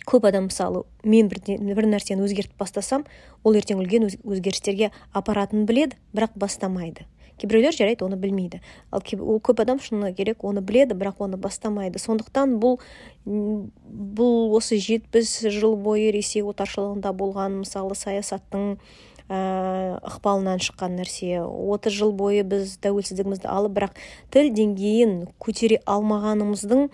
көп 0.09 0.29
адам 0.29 0.49
мысалы 0.49 0.85
мен 1.05 1.29
бір, 1.29 1.43
бір 1.45 1.89
нәрсені 1.91 2.25
өзгертіп 2.25 2.57
бастасам 2.59 3.05
ол 3.45 3.59
ертең 3.59 3.83
үлкен 3.83 4.09
өзгерістерге 4.09 4.93
апаратынын 5.13 5.67
біледі 5.69 5.99
бірақ 6.17 6.37
бастамайды. 6.37 7.07
Кейбіреулер 7.39 7.75
жарайды 7.75 8.05
оны 8.05 8.17
білмейді. 8.19 8.61
Ал 8.91 9.03
ол 9.21 9.39
көп 9.39 9.63
адам 9.63 9.79
шыны 9.79 10.11
керек 10.15 10.43
оны 10.45 10.61
біледі 10.61 10.97
бірақ 10.99 11.21
оны 11.23 11.39
бастамайды. 11.39 12.01
Сондықтан 12.03 12.57
бұл 12.59 12.81
бұл 13.27 14.57
осы 14.59 14.81
жетпіс 14.83 15.45
жыл 15.47 15.77
бойы 15.77 16.11
ресей 16.11 16.43
отаршылығында 16.43 17.13
болған 17.15 17.61
мысалы 17.63 17.95
саясаттың 17.95 18.79
ықпалынан 19.29 20.63
шыққан 20.65 20.97
нәрсе. 20.97 21.45
отыз 21.45 21.93
жыл 21.93 22.13
бойы 22.13 22.43
біз 22.49 22.79
тәуелсіздігімізді 22.81 23.49
алып 23.49 23.77
бірақ 23.77 24.01
тіл 24.33 24.49
деңгейін 24.57 25.29
көтере 25.39 25.83
алмағанымыздың 25.85 26.89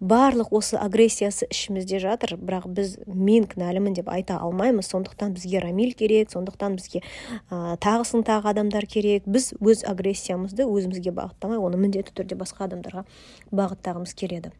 барлық 0.00 0.52
осы 0.56 0.78
агрессиясы 0.80 1.46
ішімізде 1.50 1.98
жатыр. 2.00 2.36
Бірақ 2.40 2.68
біз 2.72 2.96
мен 3.06 3.44
кінәлімін 3.44 3.94
деп 3.98 4.08
айта 4.08 4.38
алмаймыз. 4.38 4.88
Сондықтан 4.88 5.34
бізге 5.34 5.60
рамиль 5.60 5.92
керек 5.92 6.30
сондықтан 6.30 6.78
бізге 6.78 7.02
ә, 7.50 7.76
тағысын 7.76 8.24
тағы 8.24 8.54
адамдар 8.54 8.86
керек. 8.86 9.26
Біз 9.26 9.52
өз 9.60 9.84
агрессиямызды 9.84 10.64
өзімізге 10.64 11.12
бағыттамай 11.12 11.60
оны 11.60 11.76
міндетті 11.76 12.16
түрде 12.16 12.38
басқа 12.40 12.70
адамдарға 12.70 13.04
бағыттағымыз 13.52 14.14
келеді. 14.14 14.54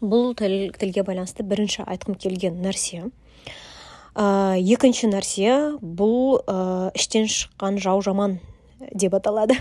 Бұл 0.00 0.34
тіл, 0.36 0.70
тілге 0.78 1.02
байланысты 1.02 1.42
бірінші 1.42 1.82
айтқым 1.88 2.14
келген 2.20 2.60
нәрсе. 2.62 3.08
Ә, 4.18 4.58
екінші 4.58 5.12
нәрсе 5.12 5.54
бұл 5.78 6.42
ә, 6.42 6.90
іштен 6.98 7.30
шыққан 7.30 7.78
жау 7.82 8.02
жаман 8.02 8.38
деп 8.90 9.14
аталады. 9.14 9.58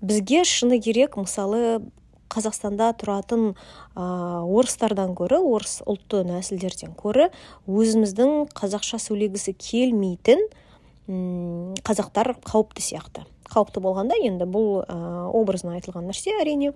Бізге 0.00 0.44
шыны 0.48 0.80
керек 0.80 1.18
мысалы 1.20 1.82
қазақстанда 2.32 2.92
тұратын 3.00 3.50
ә, 3.52 4.40
орыстардан 4.44 5.14
гөрі 5.18 5.40
орыс 5.42 5.80
ұлтты 5.88 6.24
нәсілдерден 6.28 6.94
гөрі 6.98 7.28
өзіміздің 7.68 8.48
қазақша 8.56 9.00
сөйлегісі 9.04 9.56
келмейтін 9.56 10.48
қазақтар 11.08 12.34
қауіпті 12.44 12.84
сияқты. 12.84 13.24
Қауіпті 13.48 13.80
болғанда 13.80 14.18
енді 14.20 14.44
бұл 14.44 14.82
ә, 14.84 14.96
образно 15.32 15.72
айтылған 15.78 16.10
нәрсе 16.10 16.36
әрине. 16.36 16.74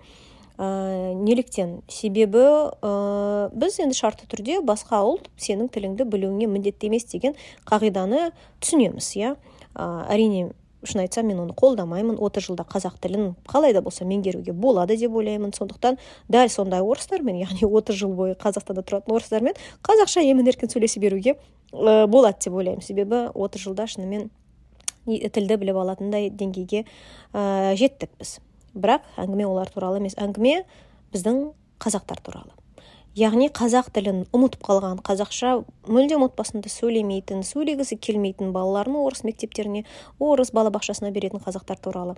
Ә, 0.58 1.14
неліктен. 1.14 1.80
Себебі 1.88 2.42
ә, 2.82 3.50
біз 3.54 3.78
енді 3.82 3.96
шартты 3.98 4.26
түрде 4.30 4.60
басқа 4.64 5.02
ұлт 5.06 5.30
сенің 5.40 5.70
тіліңді 5.72 6.06
білуіңе 6.08 6.48
міндетті 6.50 6.90
емес 6.90 7.06
деген 7.10 7.36
қағиданы 7.68 8.32
түсінеміз 8.60 9.12
иә. 9.16 9.36
Ә, 9.74 9.86
әрине 10.12 10.50
шын 10.84 11.04
айтсам 11.04 11.28
мен 11.30 11.40
оны 11.44 11.54
қолдамаймын. 11.54 12.18
Отыз 12.18 12.48
жылда 12.48 12.66
қазақ 12.68 12.98
тілін 13.02 13.32
қалай 13.48 13.72
да 13.72 13.82
болса 13.82 14.04
меңгеруге 14.04 14.52
болады 14.52 14.96
деп 14.98 15.14
ойлаймын. 15.14 15.54
Сондықтан 15.54 15.98
дәл 16.28 16.50
сондай 16.50 16.82
орыстармен 16.82 17.38
яғни 17.38 17.68
отыз 17.68 18.02
жыл 18.02 18.14
бойы 18.18 18.34
қазақстанда 18.34 18.82
тұратын 18.82 19.14
орыстармен 19.14 19.58
қазақша 19.86 20.24
емін 20.26 20.50
еркін 20.50 20.72
сөйлесе 20.72 21.00
беруге 21.00 21.36
ә, 21.72 22.06
болады 22.06 22.44
деп 22.44 22.54
ойлаймын. 22.54 22.82
Себебі 22.82 23.28
отыз 23.34 23.62
жылда 23.62 23.86
шынымен 23.86 24.30
тілді 25.06 25.56
біліп 25.58 25.78
алатындай 25.82 26.30
деңгейге 26.30 26.84
ә, 27.32 27.74
жеттік 27.78 28.10
біз. 28.18 28.40
Бірақ 28.74 29.06
әңгіме 29.20 29.46
олар 29.46 29.70
туралы 29.72 30.00
емес. 30.02 30.16
Әңгіме 30.20 30.62
біздің 31.12 31.44
қазақтар 31.82 32.20
туралы. 32.24 32.52
Яғни 33.12 33.50
қазақ 33.52 33.90
тілін 33.92 34.22
ұмытып 34.32 34.62
қалған 34.64 35.02
қазақша 35.04 35.58
мүлдем 35.84 36.22
отбасында 36.24 36.70
сөйлемейтін 36.72 37.42
сөйлегісі 37.44 37.98
келмейтін 38.00 38.54
балаларын 38.54 38.96
орыс 39.02 39.20
мектептеріне 39.26 39.82
орыс 40.16 40.48
балабақшасына 40.56 41.10
беретін 41.12 41.42
қазақтар 41.44 41.76
туралы. 41.84 42.16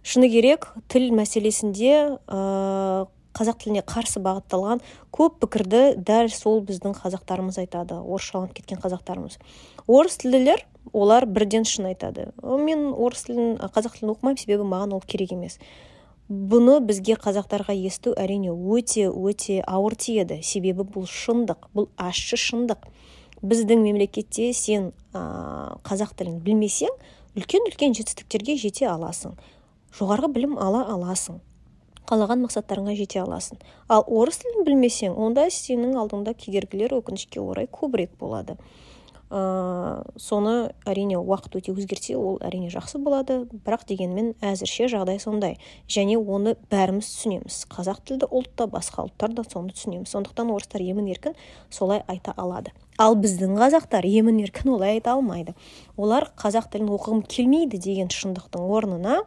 Шыны 0.00 0.30
керек 0.32 0.70
тіл 0.88 1.10
мәселесінде 1.12 1.92
ә, 2.24 3.04
қазақ 3.36 3.60
тіліне 3.60 3.84
қарсы 3.84 4.22
бағытталған 4.24 4.80
көп 5.12 5.36
пікірді 5.44 5.82
дәл 6.08 6.32
сол 6.32 6.64
біздің 6.64 6.96
қазақтарымыз 7.02 7.60
айтады 7.60 8.00
орысшаланып 8.00 8.56
кеткен 8.56 8.80
қазақтарымыз. 8.80 9.36
Орыс 9.84 10.16
тілділер 10.24 10.64
олар 10.94 11.28
бірден 11.28 11.68
шын 11.68 11.92
айтады. 11.92 12.30
Мен 12.40 12.94
орыс 12.96 13.28
тілін 13.28 13.58
қазақ 13.60 14.00
тілін 14.00 14.14
оқымаймын 14.16 14.40
себебі 14.40 14.64
маған 14.64 14.96
ол 14.96 15.04
керек 15.04 15.36
емес 15.36 15.60
бұны 16.30 16.78
бізге 16.86 17.16
қазақтарға 17.18 17.74
есту 17.74 18.14
әрине 18.14 18.52
өте 18.54 19.08
өте 19.10 19.58
ауыр 19.66 19.96
тиеді. 19.98 20.38
Себебі 20.46 20.86
бұл 20.86 21.08
шындық 21.10 21.66
бұл 21.74 21.88
ащы 21.98 22.38
шындық. 22.38 22.86
Біздің 23.42 23.82
мемлекетте 23.82 24.52
сен 24.54 24.92
ә, 25.12 25.74
қазақ 25.82 26.14
тілін 26.14 26.38
білмесең 26.44 26.92
үлкен 27.34 27.66
үлкен 27.66 27.96
жетістіктерге 27.98 28.56
жете 28.60 28.86
аласың. 28.92 29.34
Жоғарғы 29.96 30.30
білім 30.36 30.58
ала 30.60 30.84
аласың. 30.92 31.40
Қалаған 32.06 32.44
мақсаттарыңа 32.44 32.94
жете 32.98 33.24
аласың. 33.24 33.58
Ал 33.88 34.04
орыс 34.06 34.38
тілін 34.44 34.66
білмесең 34.68 35.16
онда 35.18 35.48
сенің 35.50 35.96
алдыңда 35.98 36.36
кедергілер 36.38 36.94
өкінішке 37.00 37.42
орай 37.42 37.66
көбірек 37.66 38.14
болады. 38.20 38.54
Ә, 39.30 40.02
соны 40.18 40.72
әрине 40.88 41.18
уақыт 41.20 41.56
өте 41.60 41.72
өзгерсе 41.72 42.16
ол 42.18 42.38
әрине 42.44 42.70
жақсы 42.72 42.98
болады. 43.02 43.44
Бірақ 43.50 43.86
дегенмен 43.88 44.34
әзірше 44.42 44.90
жағдай 44.90 45.20
сондай. 45.22 45.56
Және 45.88 46.18
оны 46.18 46.56
бәріміз 46.72 47.08
түсінеміз. 47.14 47.62
Қазақ 47.70 48.02
тілді 48.10 48.28
ұлт 48.30 48.52
та 48.58 48.66
басқа 48.70 49.06
ұлттар 49.06 49.34
да 49.38 49.46
соны 49.46 49.74
түсінеміз. 49.74 50.10
Сондықтан 50.10 50.50
орыстар 50.50 50.82
емін 50.82 51.10
еркін 51.14 51.38
солай 51.70 52.02
айта 52.10 52.34
алады. 52.36 52.74
Ал 53.00 53.14
біздің 53.16 53.54
қазақтар 53.56 54.04
емін 54.04 54.42
еркін 54.42 54.74
олай 54.74 54.98
айта 54.98 55.14
алмайды. 55.14 55.54
Олар 55.96 56.28
қазақ 56.36 56.68
тілін 56.74 56.90
оқығым 56.98 57.22
келмейді 57.24 57.80
деген 57.80 58.10
шындықтың 58.12 58.66
орнына 58.66 59.22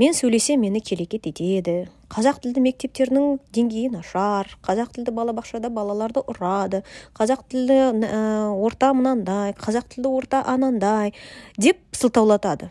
мен 0.00 0.14
сөйлесем 0.16 0.62
мені 0.64 0.80
келекет 0.80 1.26
етеді 1.28 1.90
қазақ 2.10 2.40
тілді 2.42 2.62
мектептерінің 2.64 3.38
деңгейі 3.54 3.90
нашар. 3.92 4.48
Қазақ 4.66 4.94
тілді 4.96 5.12
балабақшада 5.14 5.70
балаларды 5.70 6.22
ұрады. 6.26 6.82
Қазақ 7.14 7.44
тілді 7.52 7.76
ә, 8.08 8.50
орта 8.50 8.90
мынандай 8.96 9.54
қазақ 9.58 9.92
тілді 9.94 10.10
орта 10.18 10.40
анандай 10.42 11.12
деп 11.58 11.78
сылтаулатады. 11.94 12.70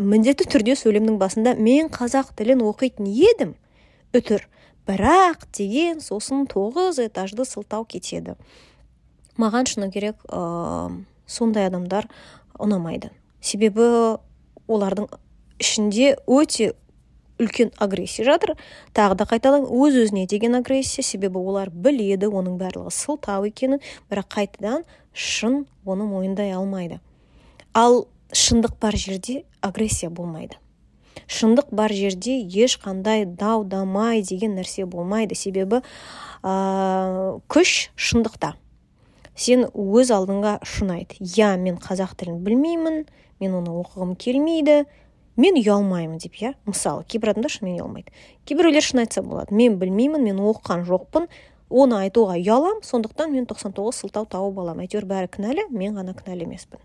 Міндетті 0.00 0.48
түрде 0.52 0.76
сөйлемнің 0.76 1.16
басында 1.20 1.54
мен 1.56 1.88
қазақ 1.92 2.34
тілін 2.36 2.64
оқитын 2.66 3.08
едім 3.08 3.54
үтір 4.12 4.44
бірақ 4.88 5.48
деген 5.56 6.04
сосын 6.04 6.44
тоғыз 6.50 7.00
этажды 7.06 7.46
сылтау 7.48 7.86
кетеді. 7.88 8.36
Маған 9.40 9.70
шыны 9.70 9.88
керек 9.94 10.20
ә, 10.28 10.92
сондай 11.26 11.70
адамдар 11.70 12.10
ұнамайды. 12.60 13.14
Себебі 13.40 14.18
олардың 14.68 15.08
ішінде 15.62 16.16
өте 16.26 16.72
үлкен 17.42 17.72
агрессия 17.78 18.24
жатыр. 18.26 18.56
Тағы 18.94 19.16
да 19.20 19.26
қайталаймын 19.28 19.70
өз 19.70 19.98
өзіне 20.04 20.26
деген 20.30 20.56
агрессия. 20.58 21.02
Себебі 21.02 21.40
олар 21.40 21.70
біледі 21.70 22.30
оның 22.30 22.58
барлығы 22.60 22.92
сылтау 22.94 23.46
екенін 23.48 23.82
бірақ 24.10 24.28
қайтадан 24.36 24.84
шын 25.12 25.64
оны 25.84 26.06
мойындай 26.08 26.52
алмайды. 26.54 27.00
Ал 27.74 28.06
шындық 28.32 28.78
бар 28.80 28.96
жерде 28.96 29.44
агрессия 29.60 30.10
болмайды. 30.10 30.58
Шындық 31.26 31.72
бар 31.72 31.92
жерде 31.92 32.38
ешқандай 32.40 33.24
дау 33.26 33.64
дамай 33.64 34.22
деген 34.22 34.56
нәрсе 34.58 34.86
болмайды. 34.86 35.34
Себебі 35.34 35.82
ә, 36.42 37.40
күш 37.48 37.90
шындықта. 37.96 38.54
Сен 39.34 39.66
өз 39.72 40.12
алдыңа 40.12 40.58
шын 40.64 40.92
айт 40.98 41.16
иә 41.20 41.56
мен 41.56 41.78
қазақ 41.80 42.16
тілін 42.20 42.42
білмеймін 42.44 43.06
мен 43.40 43.54
оны 43.56 43.72
оқығым 43.80 44.12
келмейді 44.20 44.82
мен 45.36 45.56
ұялмаймын 45.56 46.20
деп 46.20 46.36
иә? 46.40 46.52
Мысалы 46.68 47.04
кейбір 47.08 47.32
адамдар 47.32 47.52
шынымен 47.52 47.80
ұялмайды. 47.80 48.12
Кейбіреулер 48.48 48.84
шын 48.84 49.02
айтса 49.04 49.22
болады. 49.24 49.54
Мен 49.54 49.78
білмеймін 49.80 50.24
мен 50.26 50.40
оқыған 50.42 50.84
жоқпын. 50.88 51.28
Оны 51.72 52.02
айтуға 52.04 52.36
ұялам 52.36 52.82
сондықтан 52.84 53.32
мен 53.32 53.46
99 53.48 53.96
сылтау 53.96 54.26
тауып 54.28 54.58
аламын. 54.60 54.84
Әйтеуір 54.84 55.06
бәрі 55.08 55.30
кінәлі 55.32 55.68
мен 55.72 55.96
ғана 55.96 56.12
кінәлі 56.18 56.44
емеспін. 56.44 56.82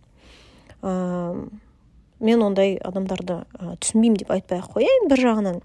Ә, 0.81 1.49
мен 2.23 2.45
ондай 2.45 2.77
адамдарды 2.79 3.41
ә, 3.59 3.75
түсінбеймін 3.83 4.21
деп 4.23 4.31
айтпай 4.31 4.61
ақ 4.63 4.77
қояйын. 4.77 5.09
Бір 5.11 5.23
жағынан 5.25 5.59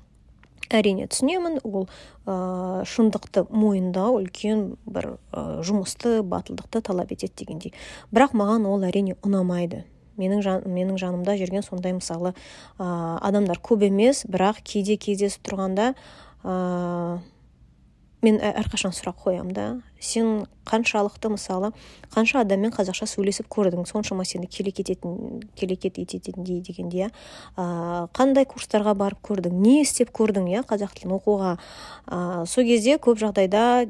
әрине 0.75 1.07
түсінемін. 1.07 1.61
Ол 1.63 1.87
ә, 2.27 2.83
шындықты 2.89 3.47
мойындау 3.55 4.19
үлкен 4.19 4.73
бір 4.91 5.13
ә, 5.31 5.63
жұмысты 5.63 6.19
батылдықты 6.27 6.83
талап 6.83 7.15
етеді 7.15 7.45
дегендей. 7.45 7.75
Бірақ 8.11 8.35
маған 8.35 8.67
ол 8.67 8.83
әрине 8.89 9.15
ұнамайды. 9.23 9.85
Менің, 10.21 10.43
жан, 10.45 10.65
менің 10.67 10.99
жанымда 11.01 11.37
жүрген 11.41 11.65
сондай 11.67 11.95
мысалы 11.97 12.35
ә, 12.79 12.87
адамдар 13.21 13.61
көп 13.63 13.87
емес 13.89 14.25
бірақ 14.29 14.63
кейде 14.65 14.97
кездесіп 14.97 15.45
тұрғанда 15.49 15.93
ә, 16.45 17.21
мен 18.23 18.39
әрқашан 18.39 18.95
сұрақ 18.95 19.25
қоямын 19.25 19.55
да. 19.55 19.65
Сен 19.99 20.45
қаншалықты 20.69 21.33
мысалы 21.33 21.73
қанша 22.15 22.45
адаммен 22.45 22.71
қазақша 22.75 23.09
сөйлесіп 23.11 23.49
көрдің? 23.51 23.83
Соншама 23.91 24.25
сені 24.25 24.47
келекет 24.47 24.93
ететін 24.93 25.43
келекет 25.59 25.99
ететіндей 25.99 26.61
дегенде 26.63 27.09
иә 27.09 27.11
қандай 28.15 28.47
курстарға 28.47 28.95
барып 28.95 29.19
көрдің? 29.27 29.59
Не 29.59 29.81
істеп 29.83 30.15
көрдің 30.15 30.47
иә 30.55 30.63
қазақ 30.71 30.95
тілін 31.01 31.17
оқуға? 31.19 31.57
Ә, 32.07 32.47
сол 32.47 32.67
кезде 32.69 32.95
көп 33.03 33.19
жағдайда 33.23 33.89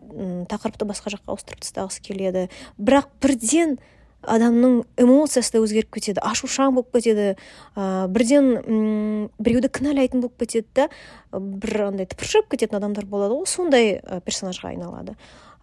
тақырыпты 0.49 0.89
басқа 0.89 1.13
жаққа 1.13 1.37
ауыстырып 1.37 1.67
тастағысы 1.67 2.01
келеді. 2.01 2.49
Бірақ 2.81 3.13
бірден 3.21 3.77
адамның 4.23 4.83
эмоциясы 5.03 5.55
да 5.55 5.63
өзгеріп 5.65 5.93
кетеді 5.97 6.23
ашушаң 6.23 6.77
болып 6.77 6.93
кетеді 6.95 7.35
ә, 7.77 8.09
бірден 8.09 8.51
м 8.63 9.29
біреуді 9.39 9.71
кінәлайтын 9.73 10.23
болып 10.23 10.45
кетеді 10.45 10.69
да 10.75 10.89
бір 11.33 11.89
андай 11.89 12.07
тыпыршып 12.07 12.51
кететін 12.55 12.79
адамдар 12.79 13.07
болады 13.07 13.39
ғой 13.41 13.49
сондай 13.51 14.01
персонажға 14.27 14.73
айналады. 14.73 15.17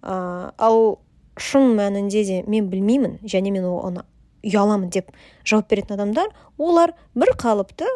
Ә, 0.04 0.52
ал 0.58 1.00
шын 1.40 1.74
мәнінде 1.78 2.24
де 2.28 2.44
мен 2.48 2.70
білмеймін 2.70 3.20
және 3.24 3.52
мен 3.52 3.66
оны 3.70 4.04
ұяламын 4.44 4.92
деп 4.92 5.12
жауап 5.48 5.70
беретін 5.72 5.98
адамдар 5.98 6.30
олар 6.58 6.94
бір 7.16 7.34
қалыпты 7.40 7.88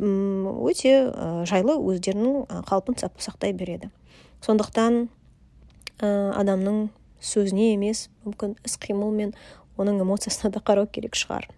өте 0.00 0.94
жайлы 1.48 1.76
өздерінің 1.76 2.64
қалпын 2.68 2.96
сақтай 3.00 3.52
береді. 3.52 3.90
Сондықтан 4.44 5.08
адамның 6.00 6.88
сөзіне 7.20 7.74
емес 7.74 8.08
мүмкін 8.24 8.56
іс 8.64 8.78
қимыл 8.80 9.12
мен 9.12 9.34
оның 9.80 10.02
эмоциясына 10.04 10.52
да 10.54 10.60
қарау 10.60 10.86
керек 10.92 11.16
шығар. 11.18 11.48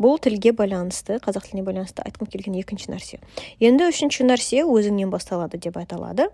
Бұл 0.00 0.18
тілге 0.22 0.52
байланысты 0.56 1.18
қазақ 1.22 1.48
тіліне 1.48 1.64
байланысты 1.66 2.02
айтқым 2.04 2.30
келген 2.30 2.58
екінші 2.60 2.92
нәрсе. 2.92 3.20
Енді 3.60 3.88
үшінші 3.92 4.26
нәрсе 4.28 4.64
өзіңнен 4.66 5.12
басталады 5.12 5.60
деп 5.60 5.78
айталады. 5.80 6.30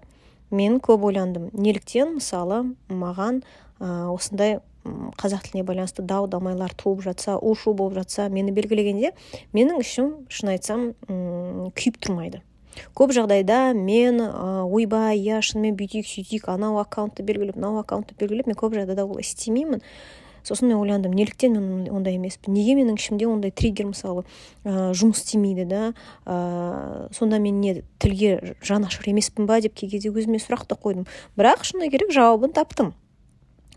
Мен 0.50 0.78
көп 0.80 1.04
ойландым. 1.08 1.50
Неліктен 1.52 2.16
мысалы 2.20 2.62
маған 2.88 3.42
ә, 3.80 4.08
осындай 4.12 4.60
қазақ 4.84 5.48
тіліне 5.48 5.64
байланысты 5.64 6.02
дау 6.04 6.26
дамайлар 6.28 6.74
туып 6.76 7.02
жатса 7.02 7.38
у 7.38 7.54
шу 7.54 7.72
болып 7.74 7.96
жатса 8.02 8.28
мені 8.28 8.52
белгілегенде 8.52 9.14
менің 9.56 9.80
ішім 9.80 10.10
шын 10.28 10.52
айтсам 10.52 10.90
күйіп 11.08 11.96
тұрмайды. 12.04 12.42
Көп 12.94 13.14
жағдайда 13.14 13.72
мен 13.78 14.20
ә, 14.20 14.64
ойбай 14.66 15.20
иә 15.22 15.40
шынымен 15.46 15.76
бүйтейік 15.78 16.08
сөйтейік 16.10 16.48
анау 16.52 16.80
аккаунтты 16.82 17.22
белгілеп 17.22 17.56
мынау 17.56 17.78
аккаунтты 17.80 18.16
белгілеп 18.18 18.50
мен 18.50 18.58
көп 18.58 18.74
жағдайда 18.74 19.06
олай 19.06 19.22
істемеймін. 19.24 19.82
Сосын 20.44 20.68
мен 20.68 20.78
ойландым 20.78 21.14
неліктен 21.16 21.56
мен 21.56 21.88
ондай 21.92 22.18
емеспін? 22.18 22.54
Неге 22.54 22.76
менің 22.78 22.98
ішімде 23.00 23.26
ондай 23.26 23.50
триггер 23.50 23.88
мысалы 23.90 24.24
ә, 24.64 24.92
жұмыс 24.92 25.24
істемейді 25.24 25.64
да? 25.70 25.84
Ә, 26.26 27.08
сонда 27.16 27.40
мен 27.40 27.60
не 27.60 27.80
тілге 27.98 28.56
жанашыр 28.62 29.08
емеспін 29.14 29.48
ба 29.48 29.60
деп 29.64 29.74
кей 29.74 29.90
кезде 29.90 30.12
өзіме 30.12 30.38
сұрақ 30.42 30.66
та 30.68 30.76
қойдым. 30.76 31.08
Бірақ 31.38 31.64
шыны 31.64 31.88
керек 31.90 32.12
жауабын 32.12 32.52
таптым. 32.52 32.92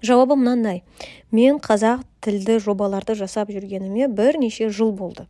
Жауабы 0.03 0.35
мынандай 0.37 0.83
мен 1.31 1.57
қазақ 1.57 2.03
тілді 2.21 2.59
жобаларды 2.61 3.15
жасап 3.17 3.49
жүргеніме 3.49 4.11
бірнеше 4.11 4.69
жыл 4.69 4.91
болды. 4.91 5.25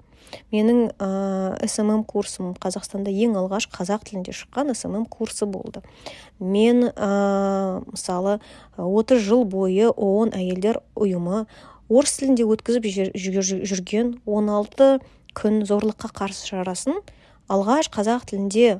Менің 0.54 0.92
ә, 0.98 1.68
смм 1.68 2.04
курсым 2.08 2.54
қазақстанда 2.60 3.12
ең 3.12 3.38
алғаш 3.40 3.70
қазақ 3.74 4.08
тілінде 4.10 4.36
шыққан 4.36 4.74
смм 4.76 5.06
курсы 5.06 5.46
болды. 5.46 5.84
Мен 6.40 6.90
ә, 6.92 7.84
мысалы 7.88 8.40
30 8.78 9.24
жыл 9.24 9.46
бойы 9.46 9.92
оон 9.92 10.34
әйелдер 10.36 10.82
ұйымы 10.96 11.46
орыс 11.90 12.18
тілінде 12.20 12.48
өткізіп 12.48 13.16
жүрген 13.16 14.18
16 14.26 15.00
күн 15.38 15.64
зорлыққа 15.70 16.12
қарсы 16.18 16.50
шарасын 16.50 17.00
алғаш 17.48 17.92
қазақ 17.94 18.28
тілінде 18.32 18.80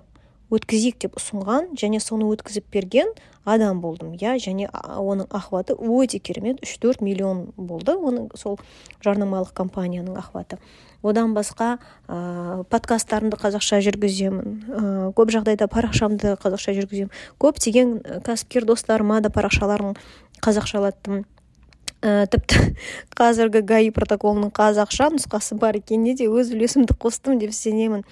өткізейік 0.54 1.00
деп 1.04 1.18
ұсынған 1.20 1.74
және 1.80 2.00
соны 2.04 2.28
өткізіп 2.32 2.68
берген 2.72 3.12
адам 3.48 3.80
болдым 3.80 4.12
иә 4.18 4.36
және 4.44 4.68
оның 4.68 5.30
охваты 5.32 5.78
өте 5.80 6.20
керемет 6.20 6.60
үш 6.66 6.76
төрт 6.84 7.00
миллион 7.02 7.46
болды 7.56 7.96
оның 7.96 8.28
сол 8.36 8.60
жарнамалық 9.06 9.54
компанияның 9.56 10.18
охваты. 10.20 10.60
Одан 11.02 11.32
басқа 11.38 11.78
ә, 12.10 12.66
подкасттарымды 12.68 13.40
қазақша 13.40 13.80
жүргіземін 13.86 14.52
ә, 14.68 14.84
көп 15.16 15.32
жағдайда 15.32 15.70
парақшамды 15.72 16.36
қазақша 16.42 16.76
жүргіземін. 16.76 17.14
Көптеген 17.40 17.96
кәсіпкер 18.26 18.68
достарыма 18.68 19.22
да 19.22 19.32
парақшаларын 19.32 19.96
қазақшалаттым 20.44 21.24
ә, 22.02 22.28
тіпті 22.28 22.76
қазіргі 23.18 23.64
гаи 23.64 23.94
протоколының 23.96 24.52
қазақша 24.58 25.14
нұсқасы 25.16 25.56
бар 25.62 25.80
екеніне 25.80 26.18
де 26.20 26.28
өз 26.28 26.52
үлесімді 26.52 26.98
қостым 27.00 27.40
деп 27.40 27.56
сенемін. 27.56 28.04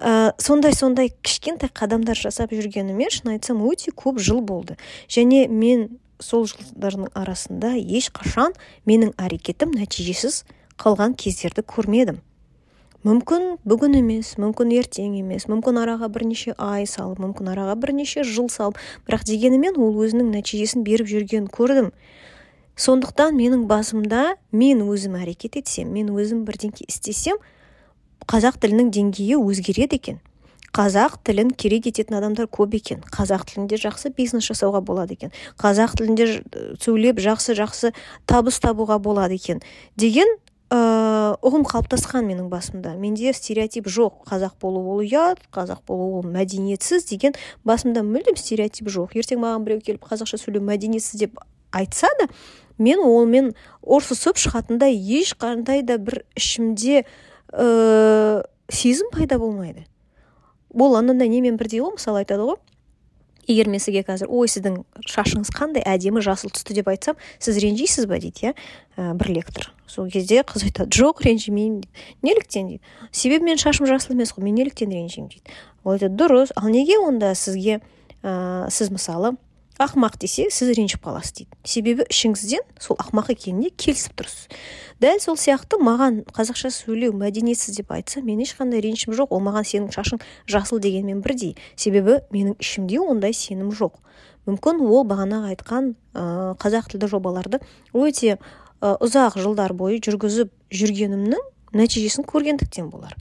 Ә, 0.00 0.32
сондай 0.40 0.72
сондай 0.74 1.12
кішкентай 1.22 1.70
қадамдар 1.70 2.16
жасап 2.16 2.54
жүргеніме 2.56 3.10
шын 3.12 3.34
айтсам 3.34 3.60
өте 3.68 3.92
көп 3.92 4.18
жыл 4.18 4.40
болды. 4.40 4.78
Және 5.08 5.46
мен 5.48 6.00
сол 6.20 6.46
жылдардың 6.48 7.12
арасында 7.16 7.74
ешқашан 7.76 8.56
менің 8.88 9.12
әрекетім 9.20 9.76
нәтижесіз 9.76 10.42
қалған 10.80 11.14
кездерді 11.20 11.64
көрмедім. 11.68 12.20
Мүмкін 13.00 13.54
бүгін 13.64 13.96
емес 14.02 14.34
мүмкін 14.40 14.74
ертең 14.76 15.14
емес 15.22 15.46
мүмкін 15.48 15.78
араға 15.80 16.10
бірнеше 16.12 16.52
ай 16.60 16.84
салып 16.84 17.22
мүмкін 17.22 17.48
араға 17.54 17.78
бірнеше 17.80 18.26
жыл 18.28 18.50
салып 18.52 18.76
бірақ 19.08 19.24
дегенімен 19.28 19.78
ол 19.80 19.96
өзінің 20.04 20.28
нәтижесін 20.34 20.84
беріп 20.84 21.08
жүргенін 21.08 21.48
көрдім. 21.48 21.88
Сондықтан 22.76 23.32
менің 23.36 23.64
басымда 23.68 24.34
мен 24.52 24.84
өзім 24.84 25.16
әрекет 25.16 25.56
етсем 25.62 25.88
мен 25.96 26.12
өзім 26.12 26.44
бірдеңке 26.44 26.84
істесем 26.88 27.40
қазақ 28.28 28.60
тілінің 28.60 28.90
деңгейі 28.96 29.38
өзгереді 29.40 30.00
екен. 30.00 30.20
Қазақ 30.76 31.16
тілін 31.26 31.50
керек 31.58 31.88
ететін 31.90 32.20
адамдар 32.20 32.46
көп 32.46 32.76
екен. 32.78 33.00
Қазақ 33.10 33.48
тілінде 33.48 33.80
жақсы 33.80 34.12
бизнес 34.14 34.46
жасауға 34.46 34.84
болады 34.86 35.16
екен. 35.16 35.32
Қазақ 35.58 35.96
тілінде 35.98 36.28
сөйлеп 36.78 37.18
жақсы 37.18 37.56
жақсы 37.58 37.90
табыс 38.30 38.60
табуға 38.62 39.00
болады 39.02 39.34
екен. 39.34 39.64
Деген 39.98 40.30
ә, 40.70 41.34
ұғым 41.42 41.66
қалыптасқан 41.66 42.22
менің 42.28 42.46
басымда. 42.52 42.94
Менде 43.02 43.32
стереотип 43.34 43.90
жоқ. 43.90 44.22
Қазақ 44.30 44.60
болу 44.62 44.84
ол 44.94 45.02
ұят 45.02 45.42
қазақ 45.50 45.82
болу 45.88 46.20
ол 46.20 46.30
мәдениетсіз 46.30 47.08
деген 47.10 47.34
басымда 47.66 48.04
мүлдем 48.06 48.38
стереотип 48.38 48.86
жоқ. 48.94 49.18
Ертең 49.18 49.42
маған 49.42 49.66
біреу 49.66 49.82
келіп 49.82 50.06
қазақша 50.06 50.38
сөйлеу 50.38 50.62
мәдениетсіз 50.70 51.18
деп 51.18 51.42
айтса 51.74 52.06
да 52.20 52.28
мен 52.78 53.02
онымен 53.02 53.52
ұрсысып 53.82 54.38
шығатындай 54.40 54.94
ешқандай 54.94 55.82
да 55.82 55.98
бір 55.98 56.22
ішімде 56.38 57.04
ә, 57.52 58.42
сезім 58.68 59.10
пайда 59.12 59.38
болмайды. 59.38 59.86
Ол 60.74 60.96
анандай 60.96 61.28
немен 61.28 61.56
бірдей 61.58 61.82
ғой 61.82 61.96
мысалы 61.96 62.22
айтады 62.22 62.46
ғой. 62.46 62.60
Егер 63.50 63.68
мен 63.68 63.82
сізге 63.82 64.04
қазір 64.06 64.30
ой 64.30 64.46
сіздің 64.50 64.82
шашыңыз 65.10 65.50
қандай 65.50 65.82
әдемі 65.82 66.22
жасыл 66.22 66.52
түсті 66.54 66.76
деп 66.76 66.90
айтсам 66.92 67.18
сіз 67.42 67.58
ренжисіз 67.58 68.06
ба 68.06 68.20
дейді 68.22 68.50
иә? 68.50 68.54
Ә, 68.96 69.14
бір 69.18 69.32
лектор. 69.40 69.72
Сол 69.90 70.06
кезде 70.12 70.44
қыз 70.46 70.68
айтады 70.68 70.94
жоқ 70.94 71.24
ренжімеймін 71.26 71.80
дейді 71.82 72.16
неліктен 72.22 72.68
дейді. 72.68 72.82
Себебі 73.10 73.50
менің 73.50 73.62
шашым 73.64 73.90
жасыл 73.90 74.14
емес 74.14 74.30
қой 74.36 74.46
мен 74.46 74.54
неліктен 74.54 74.92
ренжимін? 74.94 75.32
дейді. 75.32 75.56
Ол 75.82 75.96
айтады 75.96 76.14
дұрыс. 76.14 76.54
Ал 76.54 76.70
неге 76.70 77.00
онда 77.02 77.34
сізге 77.34 77.80
ә, 78.22 78.70
сіз 78.70 78.92
мысалы 78.94 79.34
ақымақ 79.80 80.18
десе 80.20 80.48
сіз 80.52 80.74
ренжіп 80.76 81.02
қаласыз 81.06 81.32
дейді. 81.38 81.56
Себебі 81.64 82.04
ішіңізден 82.12 82.64
сол 82.80 82.98
ақымақ 83.00 83.32
екеніне 83.32 83.70
келісіп 83.72 84.20
тұрсыз. 84.20 84.48
Дәл 85.00 85.20
сол 85.24 85.38
сияқты 85.40 85.80
маған 85.80 86.20
қазақша 86.36 86.68
сөйлеу 86.74 87.14
мәдениетсіз 87.16 87.80
деп 87.80 87.92
айтса 87.96 88.20
мен 88.20 88.42
ешқандай 88.44 88.84
ренішім 88.84 89.16
жоқ. 89.16 89.32
Ол 89.32 89.40
маған 89.40 89.64
сенің 89.64 89.88
шашың 89.94 90.20
жасыл 90.44 90.82
дегенмен 90.84 91.22
бірдей. 91.24 91.56
Себебі 91.76 92.20
менің 92.30 92.58
ішімде 92.60 93.00
ондай 93.00 93.32
сенім 93.32 93.72
жоқ. 93.72 93.96
Мүмкін 94.48 94.84
ол 94.84 95.06
бағанағы 95.08 95.54
айтқан 95.54 95.94
ә, 96.12 96.54
қазақ 96.60 96.92
тілді 96.92 97.08
жобаларды 97.12 97.60
өте 97.92 98.38
ұзақ 98.80 99.36
жылдар 99.40 99.74
бойы 99.76 100.00
жүргізіп 100.04 100.52
жүргенімнің 100.72 101.42
нәтижесін 101.76 102.24
көргендіктен 102.28 102.88
болар. 102.92 103.16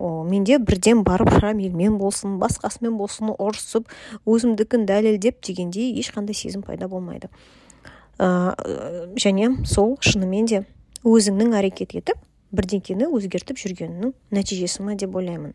О, 0.00 0.24
менде 0.24 0.58
бірден 0.58 1.04
барып 1.04 1.28
шрамилмен 1.36 1.98
болсын 2.00 2.38
басқасымен 2.40 2.96
болсын 2.96 3.34
ұрысып 3.34 3.90
өзімдікін 4.24 4.86
дәлелдеп 4.88 5.42
дегендей 5.44 5.92
ешқандай 6.00 6.34
сезім 6.34 6.64
пайда 6.64 6.88
болмайды. 6.88 7.28
Ә, 8.18 8.54
және 9.20 9.52
сол 9.68 9.98
шынымен 10.00 10.48
де 10.48 10.62
өзіңнің 11.04 11.52
әрекет 11.60 11.92
етіп 12.00 12.22
бірдеңкені 12.56 13.10
өзгертіп 13.12 13.60
жүргеніңнің 13.60 14.14
нәтижесі 14.34 14.86
ма 14.86 14.96
деп 14.98 15.14
ойлаймын. 15.20 15.52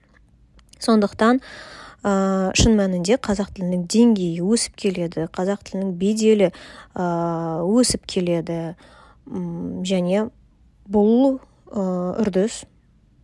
Сондықтан 0.79 1.41
ә, 2.05 2.53
шын 2.57 2.77
мәнінде 2.77 3.17
қазақ 3.17 3.55
тілінің 3.57 3.87
деңгейі 3.89 4.45
өсіп 4.45 4.77
келеді 4.85 5.25
қазақ 5.33 5.65
тілінің 5.69 5.97
беделі 5.99 6.51
ә, 6.93 7.05
өсіп 7.65 8.05
келеді. 8.05 8.75
Және 9.25 10.27
бұл 10.85 11.39
ә, 11.73 11.81
үрдіс 12.21 12.63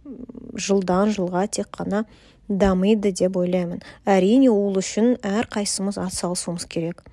жылдан 0.06 1.12
жылға 1.16 1.46
тек 1.52 1.70
қана 1.76 2.06
дамиды 2.50 3.12
деп 3.12 3.38
ойлаймын. 3.38 3.82
Әрине 4.06 4.50
ол 4.52 4.78
үшін 4.80 5.16
әр 5.24 5.48
қайсымыз 5.52 6.00
атсалысуымыз 6.02 6.68
керек. 6.68 7.04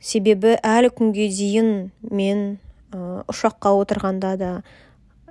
Себебі 0.00 0.56
әлі 0.62 0.90
күнге 0.94 1.28
дейін 1.32 1.90
мен 2.02 2.58
ә, 2.92 3.24
ұшаққа 3.30 3.72
отырғанда 3.80 4.34
да 4.38 4.50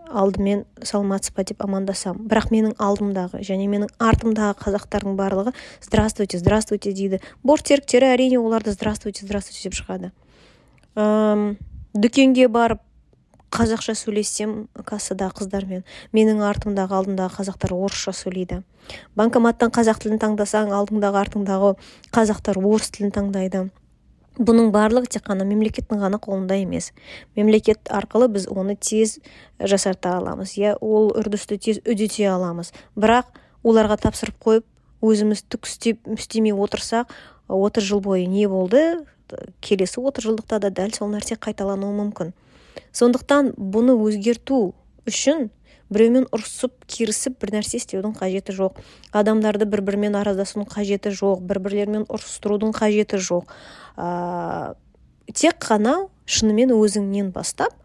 алдымен 0.08 0.64
саламатсыз 0.82 1.36
ба 1.36 1.44
деп 1.48 1.64
амандасам. 1.64 2.20
Бірақ 2.28 2.50
менің 2.54 2.76
алдымдағы 2.80 3.44
және 3.46 3.68
менің 3.70 3.92
артымдағы 4.00 4.58
қазақтардың 4.64 5.18
барлығы 5.20 5.54
здравствуйте 5.84 6.40
здравствуйте 6.40 6.94
дейді. 6.96 7.22
Бортсеріктері 7.44 8.14
әрине 8.16 8.40
оларды 8.40 8.72
здравствуйте 8.76 9.26
здравствуйте 9.28 9.70
деп 9.70 9.78
шығады. 9.78 10.12
Дүкенге 11.98 12.48
барып 12.48 12.82
қазақша 13.54 13.96
сөйлессем 13.96 14.68
кассада 14.86 15.30
қыздармен 15.36 15.84
менің 16.16 16.44
артымдағы 16.44 16.98
алдымдағы 17.00 17.40
қазақтар 17.40 17.74
орысша 17.78 18.14
сөйлейді. 18.14 18.62
Банкоматтан 19.16 19.72
қазақ 19.72 20.04
тілін 20.04 20.20
таңдасаң 20.22 20.74
алдыңдағы 20.76 21.22
артыңдағы 21.24 21.74
қазақтар 22.16 22.60
орыс 22.60 22.92
тілін 22.92 23.14
таңдайды. 23.16 23.68
Бұның 24.38 24.70
барлығы 24.70 25.10
тек 25.16 25.26
қана 25.26 25.48
мемлекеттің 25.50 26.04
ғана 26.04 26.20
қолында 26.22 26.60
емес. 26.62 26.92
Мемлекет 27.36 27.90
арқылы 27.90 28.28
біз 28.30 28.46
оны 28.52 28.76
тез 28.76 29.18
жасарта 29.58 30.18
аламыз 30.20 30.54
иә 30.60 30.76
ол 30.78 31.10
үрдісті 31.18 31.58
тез 31.58 31.80
үдете 31.82 32.28
аламыз. 32.30 32.70
Бірақ 32.94 33.32
оларға 33.66 33.98
тапсырып 34.04 34.38
қойып 34.44 34.68
өзіміз 35.02 35.42
түк 35.50 35.66
істеп 35.66 36.06
істемей 36.14 36.54
отырсақ 36.54 37.10
отыз 37.48 37.90
жыл 37.90 38.04
бойы 38.06 38.28
не 38.30 38.46
болды? 38.48 39.08
Келесі 39.62 40.04
отыз 40.06 40.30
жылдықта 40.30 40.60
да 40.60 40.70
дәл 40.70 40.94
сол 40.94 41.10
нәрсе 41.10 41.40
қайталануы 41.42 41.98
мүмкін. 41.98 42.36
Сондықтан 42.96 43.54
бұны 43.58 43.96
өзгерту 43.98 44.74
үшін 45.08 45.50
біреумен 45.94 46.28
ұрысып 46.36 46.74
керісіп 46.92 47.38
бір 47.42 47.54
нәрсе 47.58 47.80
істеудің 47.80 48.18
қажеті 48.18 48.56
жоқ. 48.58 48.82
Адамдарды 49.16 49.68
бір 49.70 49.84
бірімен 49.88 50.18
араздасудың 50.20 50.68
қажеті 50.72 51.14
жоқ 51.16 51.46
бір 51.48 51.62
бірлерімен 51.64 52.08
ұрыстырудың 52.12 52.74
қажеті 52.76 53.22
жоқ. 53.24 53.54
Ә, 53.96 54.76
тек 55.32 55.62
қана 55.64 56.10
шынымен 56.28 56.74
өзіңнен 56.76 57.32
бастап 57.36 57.76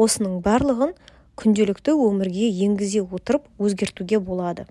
осының 0.00 0.40
барлығын 0.44 0.94
күнделікті 1.38 1.94
өмірге 1.98 2.48
енгізе 2.64 3.04
отырып 3.04 3.46
өзгертуге 3.58 4.20
болады. 4.24 4.66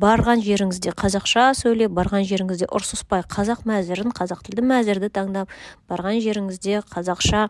Барған 0.00 0.40
жеріңізде 0.44 0.94
қазақша 0.96 1.50
сөйлеп 1.58 1.92
барған 1.96 2.24
жеріңізде 2.28 2.68
ұрсыспай 2.72 3.24
қазақ 3.28 3.66
мәзірін 3.68 4.14
қазақ 4.16 4.42
тілді 4.46 4.64
мәзірді 4.70 5.10
таңдап 5.16 5.52
барған 5.90 6.20
жеріңізде 6.24 6.80
қазақша 6.94 7.48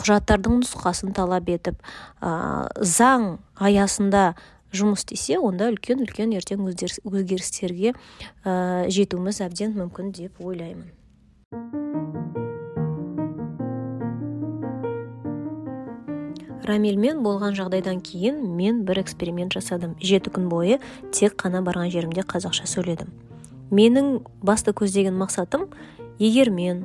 құжаттардың 0.00 0.62
нұсқасын 0.62 1.12
талап 1.16 1.50
етіп 1.52 1.76
ә, 2.22 2.66
заң 2.80 3.36
аясында 3.60 4.32
жұмыс 4.72 5.04
істесе 5.04 5.40
онда 5.42 5.70
үлкен 5.74 6.04
үлкен 6.06 6.32
ертең 6.38 6.68
өзгерістерге 6.70 7.92
ә, 7.92 8.86
жетуіміз 8.88 9.42
әбден 9.48 9.76
мүмкін 9.76 10.14
деп 10.16 10.40
ойлаймын. 10.40 10.88
Рамильмен 16.66 17.22
болған 17.24 17.54
жағдайдан 17.56 18.00
кейін 18.04 18.40
мен 18.56 18.84
бір 18.84 19.02
эксперимент 19.02 19.54
жасадым. 19.56 19.96
Жеті 20.00 20.32
күн 20.34 20.48
бойы 20.50 20.78
тек 21.12 21.36
қана 21.40 21.62
барған 21.64 21.90
жерімде 21.92 22.24
қазақша 22.26 22.68
сөйледім. 22.70 23.10
Менің 23.70 24.20
басты 24.42 24.74
көздеген 24.76 25.16
мақсатым 25.20 25.68
егер 26.18 26.50
мен 26.50 26.84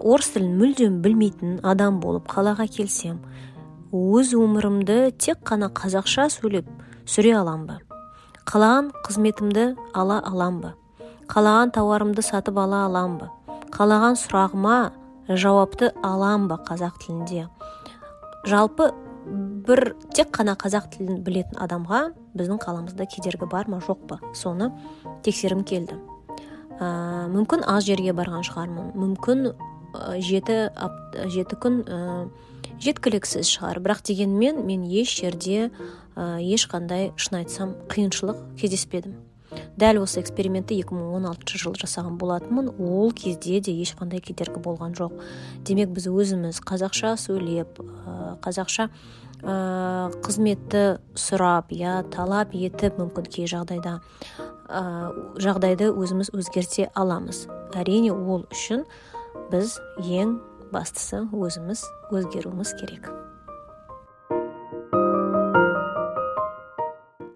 орыс 0.00 0.32
тілін 0.34 0.56
мүлдем 0.60 1.00
білмейтін 1.04 1.58
адам 1.66 2.00
болып 2.00 2.28
қалаға 2.30 2.68
келсем 2.70 3.18
өз 3.92 4.32
өмірімді 4.38 5.10
тек 5.18 5.42
қана 5.44 5.68
қазақша 5.74 6.28
сөйлеп 6.30 6.68
сүре 7.04 7.34
алам 7.36 7.66
ба? 7.66 7.80
Қалаған 8.46 8.92
қызметімді 9.04 9.74
ала 9.94 10.20
алам 10.26 10.60
ба? 10.62 10.74
Қалаған 11.30 11.74
тауарымды 11.74 12.22
сатып 12.22 12.58
ала 12.58 12.84
алам 12.86 13.18
ба? 13.18 13.30
Қалаған 13.74 14.16
сұрағыма 14.18 14.78
жауапты 15.28 15.92
алам 16.02 16.48
ба 16.48 16.58
қазақ 16.66 17.02
тілінде? 17.02 17.48
Жалпы 18.48 18.90
бір 19.66 19.94
тек 20.16 20.30
қана 20.34 20.56
қазақ 20.58 20.90
тілін 20.94 21.20
білетін 21.24 21.60
адамға 21.60 22.00
біздің 22.36 22.60
қаламызда 22.62 23.06
кедергі 23.10 23.48
бар 23.50 23.68
ма 23.68 23.80
жоқ 23.84 24.06
па? 24.08 24.20
Соны 24.34 24.70
тексерім 25.24 25.64
келді. 25.64 25.98
Ә, 26.80 27.28
мүмкін 27.32 27.66
аз 27.68 27.84
жерге 27.84 28.14
барған 28.16 28.46
шығармын. 28.46 28.94
Мүмкін 28.96 29.50
жеті 30.24 30.70
жеті 31.28 31.58
күн 31.60 31.82
ә, 31.84 32.28
жеткіліксіз 32.80 33.50
шығар. 33.50 33.82
Бірақ 33.84 34.04
дегенмен 34.08 34.62
мен 34.66 34.86
еш 34.88 35.18
жерде 35.20 35.68
ә, 36.16 36.40
ешқандай 36.40 37.10
шын 37.16 37.42
айтсам 37.42 37.74
қиыншылық 37.92 38.40
кездеспедім. 38.60 39.18
Дәл 39.80 40.02
осы 40.02 40.20
экспериментті 40.20 40.78
2016 40.82 41.60
жылы 41.60 41.80
жасаған 41.80 42.18
болатынмын. 42.20 42.70
Ол 42.78 43.12
кезде 43.12 43.60
де 43.60 43.72
ешқандай 43.72 44.20
кедергі 44.24 44.62
болған 44.62 44.94
жоқ. 44.98 45.16
Демек 45.66 45.92
біз 45.94 46.08
өзіміз 46.10 46.60
қазақша 46.66 47.14
сөйлеп 47.20 47.80
қазақша 48.44 48.90
ә, 49.42 50.10
қызметті 50.24 50.84
сұрап 51.14 51.72
я 51.74 52.00
талап 52.12 52.54
етіп 52.54 53.00
мүмкін 53.00 53.30
кей 53.30 53.48
жағдайда 53.50 53.98
ә, 54.68 54.82
жағдайды 55.40 55.90
өзіміз 55.94 56.32
өзгерте 56.36 56.90
аламыз. 56.94 57.46
Әрине 57.74 58.12
ол 58.12 58.46
үшін 58.50 58.84
біз 59.50 59.78
ең 60.04 60.38
бастысы 60.74 61.24
өзіміз 61.32 61.86
өзгеруіміз 62.14 62.76
керек. 62.80 63.10